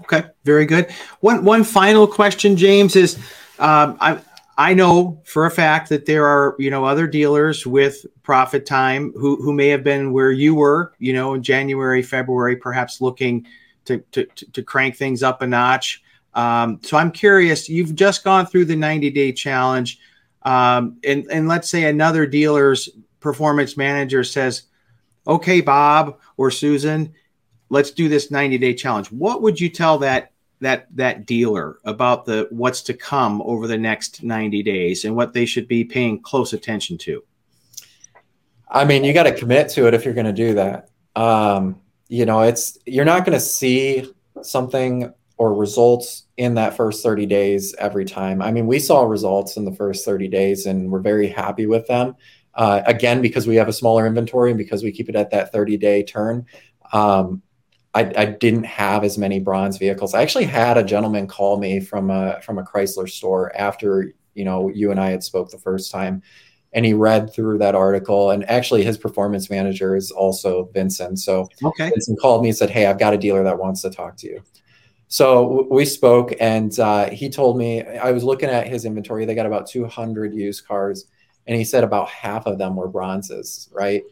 Okay, 0.00 0.24
very 0.44 0.66
good. 0.66 0.90
One 1.20 1.44
one 1.44 1.64
final 1.64 2.06
question, 2.06 2.56
James, 2.56 2.96
is 2.96 3.16
um, 3.58 3.96
I 4.00 4.20
I 4.58 4.74
know 4.74 5.22
for 5.24 5.46
a 5.46 5.50
fact 5.50 5.88
that 5.88 6.04
there 6.04 6.26
are 6.26 6.56
you 6.58 6.70
know 6.70 6.84
other 6.84 7.06
dealers 7.06 7.66
with 7.66 8.04
ProfitTime 8.24 9.12
who 9.14 9.36
who 9.36 9.52
may 9.52 9.68
have 9.68 9.84
been 9.84 10.12
where 10.12 10.32
you 10.32 10.54
were, 10.54 10.92
you 10.98 11.12
know, 11.12 11.34
in 11.34 11.42
January, 11.42 12.02
February, 12.02 12.56
perhaps 12.56 13.00
looking 13.00 13.46
to 13.84 13.98
to 14.12 14.24
to 14.26 14.62
crank 14.62 14.96
things 14.96 15.22
up 15.22 15.42
a 15.42 15.46
notch. 15.46 16.02
Um, 16.34 16.80
so 16.82 16.96
I'm 16.96 17.12
curious, 17.12 17.68
you've 17.68 17.94
just 17.94 18.24
gone 18.24 18.46
through 18.46 18.64
the 18.66 18.76
90 18.76 19.10
day 19.10 19.32
challenge. 19.32 20.00
Um, 20.42 20.98
and, 21.04 21.26
and 21.30 21.48
let's 21.48 21.70
say 21.70 21.84
another 21.84 22.26
dealer's 22.26 22.88
performance 23.20 23.76
manager 23.76 24.24
says, 24.24 24.64
okay, 25.26 25.60
Bob 25.60 26.18
or 26.36 26.50
Susan, 26.50 27.14
let's 27.70 27.92
do 27.92 28.08
this 28.08 28.30
90 28.30 28.58
day 28.58 28.74
challenge. 28.74 29.10
What 29.10 29.42
would 29.42 29.60
you 29.60 29.68
tell 29.68 29.98
that 29.98 30.30
that 30.60 30.86
that 30.96 31.26
dealer 31.26 31.78
about 31.84 32.24
the 32.24 32.46
what's 32.50 32.80
to 32.82 32.94
come 32.94 33.42
over 33.42 33.66
the 33.66 33.76
next 33.76 34.22
90 34.22 34.62
days 34.62 35.04
and 35.04 35.14
what 35.14 35.32
they 35.32 35.44
should 35.44 35.68
be 35.68 35.84
paying 35.84 36.20
close 36.20 36.52
attention 36.52 36.96
to? 36.98 37.22
I 38.68 38.84
mean, 38.84 39.04
you 39.04 39.12
got 39.12 39.24
to 39.24 39.34
commit 39.34 39.68
to 39.70 39.86
it 39.86 39.94
if 39.94 40.04
you're 40.04 40.14
going 40.14 40.26
to 40.26 40.32
do 40.32 40.54
that. 40.54 40.88
Um, 41.14 41.80
you 42.14 42.24
know, 42.24 42.42
it's 42.42 42.78
you're 42.86 43.04
not 43.04 43.24
going 43.24 43.36
to 43.36 43.44
see 43.44 44.06
something 44.40 45.12
or 45.36 45.52
results 45.52 46.26
in 46.36 46.54
that 46.54 46.76
first 46.76 47.02
30 47.02 47.26
days 47.26 47.74
every 47.78 48.04
time. 48.04 48.40
I 48.40 48.52
mean, 48.52 48.68
we 48.68 48.78
saw 48.78 49.02
results 49.02 49.56
in 49.56 49.64
the 49.64 49.74
first 49.74 50.04
30 50.04 50.28
days 50.28 50.64
and 50.64 50.92
we're 50.92 51.00
very 51.00 51.26
happy 51.26 51.66
with 51.66 51.88
them. 51.88 52.14
Uh, 52.54 52.82
again, 52.86 53.20
because 53.20 53.48
we 53.48 53.56
have 53.56 53.66
a 53.66 53.72
smaller 53.72 54.06
inventory 54.06 54.50
and 54.50 54.58
because 54.58 54.84
we 54.84 54.92
keep 54.92 55.08
it 55.08 55.16
at 55.16 55.32
that 55.32 55.50
30 55.50 55.76
day 55.76 56.04
turn. 56.04 56.46
Um, 56.92 57.42
I, 57.94 58.12
I, 58.16 58.24
didn't 58.26 58.64
have 58.64 59.02
as 59.02 59.18
many 59.18 59.40
bronze 59.40 59.78
vehicles. 59.78 60.14
I 60.14 60.22
actually 60.22 60.44
had 60.44 60.78
a 60.78 60.84
gentleman 60.84 61.26
call 61.26 61.58
me 61.58 61.80
from 61.80 62.10
a 62.10 62.40
from 62.42 62.58
a 62.58 62.64
Chrysler 62.64 63.08
store 63.08 63.56
after 63.56 64.12
you 64.34 64.44
know 64.44 64.68
you 64.68 64.92
and 64.92 65.00
I 65.00 65.10
had 65.10 65.24
spoke 65.24 65.50
the 65.50 65.58
first 65.58 65.90
time, 65.90 66.22
and 66.74 66.84
he 66.84 66.92
read 66.92 67.32
through 67.32 67.58
that 67.58 67.74
article. 67.74 68.30
And 68.30 68.48
actually, 68.50 68.84
his 68.84 68.98
performance 68.98 69.48
manager 69.48 69.96
is 69.96 70.10
also 70.10 70.68
Vincent. 70.74 71.20
So 71.20 71.48
okay. 71.64 71.90
Vincent 71.90 72.20
called 72.20 72.42
me 72.42 72.48
and 72.48 72.56
said, 72.56 72.70
"Hey, 72.70 72.86
I've 72.86 72.98
got 72.98 73.14
a 73.14 73.18
dealer 73.18 73.44
that 73.44 73.58
wants 73.58 73.80
to 73.82 73.90
talk 73.90 74.16
to 74.18 74.26
you." 74.26 74.42
So 75.08 75.68
we 75.70 75.84
spoke, 75.84 76.34
and 76.40 76.76
uh, 76.78 77.10
he 77.10 77.30
told 77.30 77.56
me 77.56 77.82
I 77.84 78.10
was 78.10 78.24
looking 78.24 78.48
at 78.48 78.66
his 78.66 78.84
inventory. 78.84 79.24
They 79.24 79.34
got 79.34 79.46
about 79.46 79.68
200 79.68 80.34
used 80.34 80.66
cars, 80.66 81.06
and 81.46 81.56
he 81.56 81.64
said 81.64 81.84
about 81.84 82.08
half 82.08 82.46
of 82.46 82.58
them 82.58 82.74
were 82.74 82.88
bronzes, 82.88 83.68
right? 83.72 84.02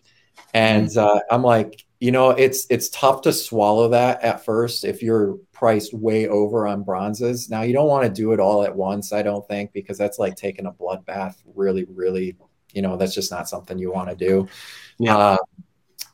And 0.54 0.86
mm-hmm. 0.86 1.16
uh, 1.16 1.20
I'm 1.30 1.42
like, 1.42 1.84
you 1.98 2.12
know, 2.12 2.30
it's 2.30 2.66
it's 2.70 2.88
tough 2.90 3.22
to 3.22 3.32
swallow 3.32 3.88
that 3.88 4.22
at 4.22 4.44
first 4.44 4.84
if 4.84 5.02
you're 5.02 5.38
priced 5.52 5.94
way 5.94 6.28
over 6.28 6.66
on 6.66 6.82
bronzes. 6.82 7.48
Now 7.48 7.62
you 7.62 7.72
don't 7.72 7.88
want 7.88 8.04
to 8.04 8.10
do 8.10 8.32
it 8.32 8.40
all 8.40 8.64
at 8.64 8.74
once, 8.74 9.12
I 9.12 9.22
don't 9.22 9.46
think, 9.46 9.72
because 9.72 9.98
that's 9.98 10.18
like 10.18 10.36
taking 10.36 10.66
a 10.66 10.72
bloodbath. 10.72 11.36
Really, 11.54 11.84
really, 11.88 12.36
you 12.72 12.82
know, 12.82 12.96
that's 12.96 13.14
just 13.14 13.30
not 13.30 13.48
something 13.48 13.78
you 13.78 13.92
want 13.92 14.10
to 14.10 14.16
do. 14.16 14.48
Yeah. 14.98 15.16
Uh, 15.16 15.36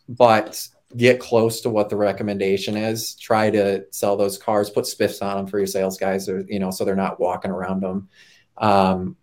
but 0.09 0.67
get 0.97 1.21
close 1.21 1.61
to 1.61 1.71
what 1.71 1.91
the 1.91 1.97
recommendation 1.97 2.77
is. 2.77 3.15
Try 3.17 3.51
to 3.51 3.85
sell 3.91 4.17
those 4.17 4.39
cars, 4.39 4.71
put 4.71 4.85
spiffs 4.85 5.23
on 5.23 5.37
them 5.37 5.47
for 5.47 5.59
your 5.59 5.67
sales 5.67 5.99
guys, 5.99 6.29
or 6.29 6.45
you 6.49 6.59
know, 6.59 6.71
so 6.71 6.85
they're 6.85 6.97
not 6.97 7.21
walking 7.21 7.51
around 7.51 7.81
them. 7.83 8.09
Um, 8.57 9.17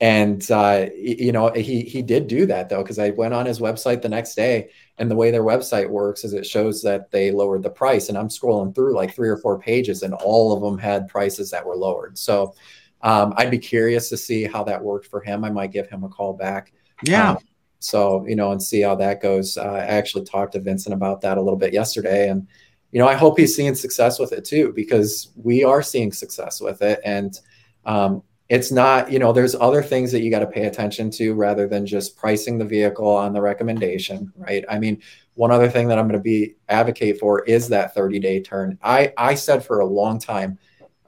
and 0.00 0.48
uh, 0.50 0.86
you 0.96 1.32
know, 1.32 1.50
he 1.50 1.82
he 1.82 2.02
did 2.02 2.28
do 2.28 2.46
that 2.46 2.68
though, 2.68 2.82
because 2.82 3.00
I 3.00 3.10
went 3.10 3.34
on 3.34 3.46
his 3.46 3.58
website 3.58 4.02
the 4.02 4.08
next 4.08 4.36
day, 4.36 4.70
and 4.96 5.10
the 5.10 5.16
way 5.16 5.30
their 5.30 5.42
website 5.42 5.88
works 5.88 6.22
is 6.22 6.34
it 6.34 6.46
shows 6.46 6.82
that 6.82 7.10
they 7.10 7.32
lowered 7.32 7.64
the 7.64 7.70
price, 7.70 8.08
and 8.08 8.16
I'm 8.16 8.28
scrolling 8.28 8.74
through 8.74 8.94
like 8.94 9.14
three 9.14 9.28
or 9.28 9.38
four 9.38 9.58
pages, 9.58 10.02
and 10.04 10.14
all 10.14 10.52
of 10.52 10.62
them 10.62 10.78
had 10.78 11.08
prices 11.08 11.50
that 11.50 11.66
were 11.66 11.76
lowered. 11.76 12.16
So 12.16 12.54
um, 13.02 13.34
I'd 13.36 13.50
be 13.50 13.58
curious 13.58 14.08
to 14.08 14.16
see 14.16 14.44
how 14.44 14.64
that 14.64 14.82
worked 14.82 15.06
for 15.06 15.20
him. 15.20 15.44
I 15.44 15.50
might 15.50 15.72
give 15.72 15.88
him 15.88 16.04
a 16.04 16.08
call 16.08 16.32
back. 16.32 16.72
Yeah. 17.02 17.32
Um, 17.32 17.38
so, 17.80 18.26
you 18.26 18.34
know, 18.34 18.50
and 18.50 18.62
see 18.62 18.80
how 18.80 18.96
that 18.96 19.22
goes. 19.22 19.56
Uh, 19.56 19.62
I 19.62 19.78
actually 19.80 20.24
talked 20.24 20.52
to 20.52 20.60
Vincent 20.60 20.94
about 20.94 21.20
that 21.20 21.38
a 21.38 21.42
little 21.42 21.58
bit 21.58 21.72
yesterday. 21.72 22.28
And, 22.28 22.48
you 22.90 22.98
know, 22.98 23.06
I 23.06 23.14
hope 23.14 23.38
he's 23.38 23.54
seeing 23.54 23.74
success 23.74 24.18
with 24.18 24.32
it 24.32 24.44
too, 24.44 24.72
because 24.74 25.30
we 25.36 25.62
are 25.62 25.82
seeing 25.82 26.12
success 26.12 26.60
with 26.60 26.82
it. 26.82 27.00
And 27.04 27.38
um, 27.84 28.22
it's 28.48 28.72
not, 28.72 29.12
you 29.12 29.18
know, 29.18 29.32
there's 29.32 29.54
other 29.54 29.82
things 29.82 30.10
that 30.10 30.22
you 30.22 30.30
got 30.30 30.40
to 30.40 30.46
pay 30.46 30.66
attention 30.66 31.10
to 31.12 31.34
rather 31.34 31.68
than 31.68 31.86
just 31.86 32.16
pricing 32.16 32.58
the 32.58 32.64
vehicle 32.64 33.08
on 33.08 33.32
the 33.32 33.42
recommendation, 33.42 34.32
right? 34.36 34.64
I 34.68 34.78
mean, 34.78 35.00
one 35.34 35.52
other 35.52 35.70
thing 35.70 35.86
that 35.88 35.98
I'm 35.98 36.08
going 36.08 36.18
to 36.18 36.22
be 36.22 36.56
advocate 36.68 37.20
for 37.20 37.44
is 37.44 37.68
that 37.68 37.94
30 37.94 38.18
day 38.18 38.40
turn. 38.40 38.78
I, 38.82 39.12
I 39.16 39.34
said 39.34 39.64
for 39.64 39.80
a 39.80 39.86
long 39.86 40.18
time, 40.18 40.58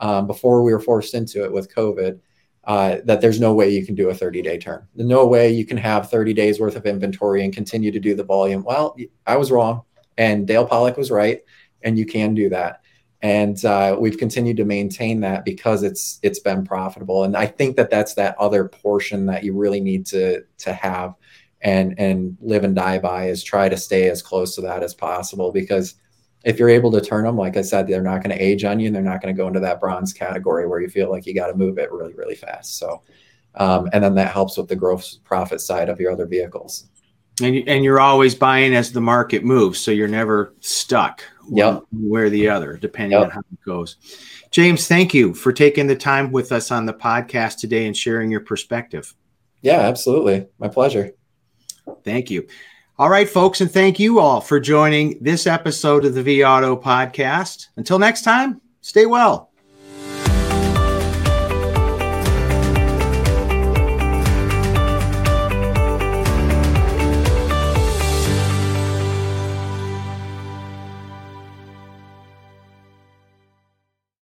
um, 0.01 0.27
before 0.27 0.63
we 0.63 0.73
were 0.73 0.81
forced 0.81 1.15
into 1.15 1.45
it 1.45 1.53
with 1.53 1.75
COVID. 1.75 2.21
Uh, 2.65 2.99
that 3.05 3.23
there's 3.23 3.41
no 3.41 3.55
way 3.55 3.71
you 3.71 3.87
can 3.87 3.95
do 3.95 4.11
a 4.11 4.15
30 4.15 4.43
day. 4.43 4.59
There's 4.59 4.85
no 4.95 5.27
way 5.27 5.51
you 5.51 5.65
can 5.65 5.79
have 5.79 6.11
30 6.11 6.35
days 6.35 6.61
worth 6.61 6.77
of 6.77 6.85
inventory 6.85 7.43
and 7.43 7.55
continue 7.55 7.91
to 7.91 7.99
do 7.99 8.15
the 8.15 8.23
volume. 8.23 8.63
Well, 8.65 8.97
I 9.27 9.39
was 9.39 9.51
wrong, 9.51 9.83
and 10.19 10.47
Dale 10.47 10.69
Pollak 10.69 10.99
was 10.99 11.11
right, 11.11 11.41
and 11.83 11.99
you 11.99 12.05
can 12.05 12.35
do 12.35 12.51
that. 12.51 12.83
And 13.23 13.63
uh, 13.65 13.97
we've 13.99 14.19
continued 14.19 14.59
to 14.59 14.67
maintain 14.67 15.21
that 15.21 15.45
because 15.45 15.83
it's 15.83 16.19
it's 16.23 16.39
been 16.39 16.65
profitable. 16.65 17.25
And 17.25 17.35
I 17.35 17.47
think 17.47 17.77
that 17.77 17.91
that's 17.91 18.15
that 18.15 18.37
other 18.39 18.69
portion 18.69 19.27
that 19.27 19.43
you 19.43 19.55
really 19.55 19.81
need 19.81 20.07
to 20.07 20.43
to 20.59 20.73
have 20.75 21.15
and 21.63 21.99
and 21.99 22.37
live 22.41 22.65
and 22.65 22.75
die 22.75 22.99
by 22.99 23.29
is 23.29 23.43
try 23.43 23.69
to 23.69 23.77
stay 23.77 24.09
as 24.09 24.23
close 24.23 24.55
to 24.55 24.63
that 24.63 24.83
as 24.83 24.95
possible 24.95 25.53
because 25.53 25.95
if 26.45 26.59
you're 26.59 26.69
able 26.69 26.91
to 26.93 27.01
turn 27.01 27.25
them, 27.25 27.37
like 27.37 27.57
I 27.57 27.63
said, 27.63 27.87
they're 27.87 28.03
not 28.03 28.23
going 28.23 28.37
to 28.37 28.43
age 28.43 28.65
on 28.65 28.81
you 28.81 28.87
and 28.87 28.95
they're 28.95 29.03
not 29.03 29.21
going 29.21 29.35
to 29.35 29.39
go 29.39 29.47
into 29.47 29.61
that 29.61 29.81
bronze 29.81 30.13
category 30.13 30.67
where 30.67 30.81
you 30.81 30.89
feel 30.89 31.11
like 31.11 31.27
you 31.27 31.35
got 31.35 31.49
to 31.49 31.55
move 31.55 31.79
it 31.79 31.93
really, 31.93 32.15
really 32.15 32.35
fast. 32.35 32.79
So, 32.79 33.03
um, 33.57 33.91
and 33.93 34.03
then 34.03 34.15
that 34.15 34.33
helps 34.33 34.57
with 34.57 34.69
the 34.69 34.77
gross 34.77 35.19
profit 35.25 35.61
side 35.61 35.89
of 35.89 36.01
your 36.01 36.13
other 36.13 36.27
vehicles. 36.27 36.89
And, 37.43 37.57
and 37.69 37.85
you're 37.85 38.01
always 38.01 38.35
buying 38.35 38.75
as 38.75 38.93
the 38.93 39.01
market 39.01 39.45
moves. 39.45 39.79
So 39.79 39.91
you're 39.91 40.09
never 40.09 40.55
stuck 40.61 41.23
yep. 41.51 41.83
one 41.91 42.11
way 42.11 42.21
or 42.23 42.31
the 42.31 42.49
other, 42.49 42.77
depending 42.77 43.19
yep. 43.19 43.29
on 43.29 43.31
how 43.31 43.41
it 43.41 43.65
goes. 43.65 43.97
James, 44.51 44.87
thank 44.87 45.15
you 45.15 45.35
for 45.35 45.53
taking 45.53 45.87
the 45.87 45.97
time 45.97 46.33
with 46.33 46.53
us 46.53 46.71
on 46.71 46.87
the 46.87 46.93
podcast 46.93 47.59
today 47.59 47.87
and 47.87 47.97
sharing 47.97 48.31
your 48.31 48.41
perspective. 48.41 49.15
Yeah, 49.63 49.81
absolutely. 49.81 50.49
My 50.59 50.69
pleasure. 50.69 51.13
Thank 52.05 52.31
you. 52.31 52.47
All 53.01 53.09
right, 53.09 53.27
folks, 53.27 53.63
and 53.63 53.71
thank 53.73 53.99
you 53.99 54.19
all 54.21 54.43
for 54.43 54.61
joining 54.61 55.17
this 55.23 55.47
episode 55.47 56.05
of 56.05 56.13
the 56.13 56.23
vAuto 56.23 56.79
podcast. 56.79 57.69
Until 57.77 57.99
next 57.99 58.25
time, 58.25 58.61
stay 58.83 59.07
well. 59.07 59.50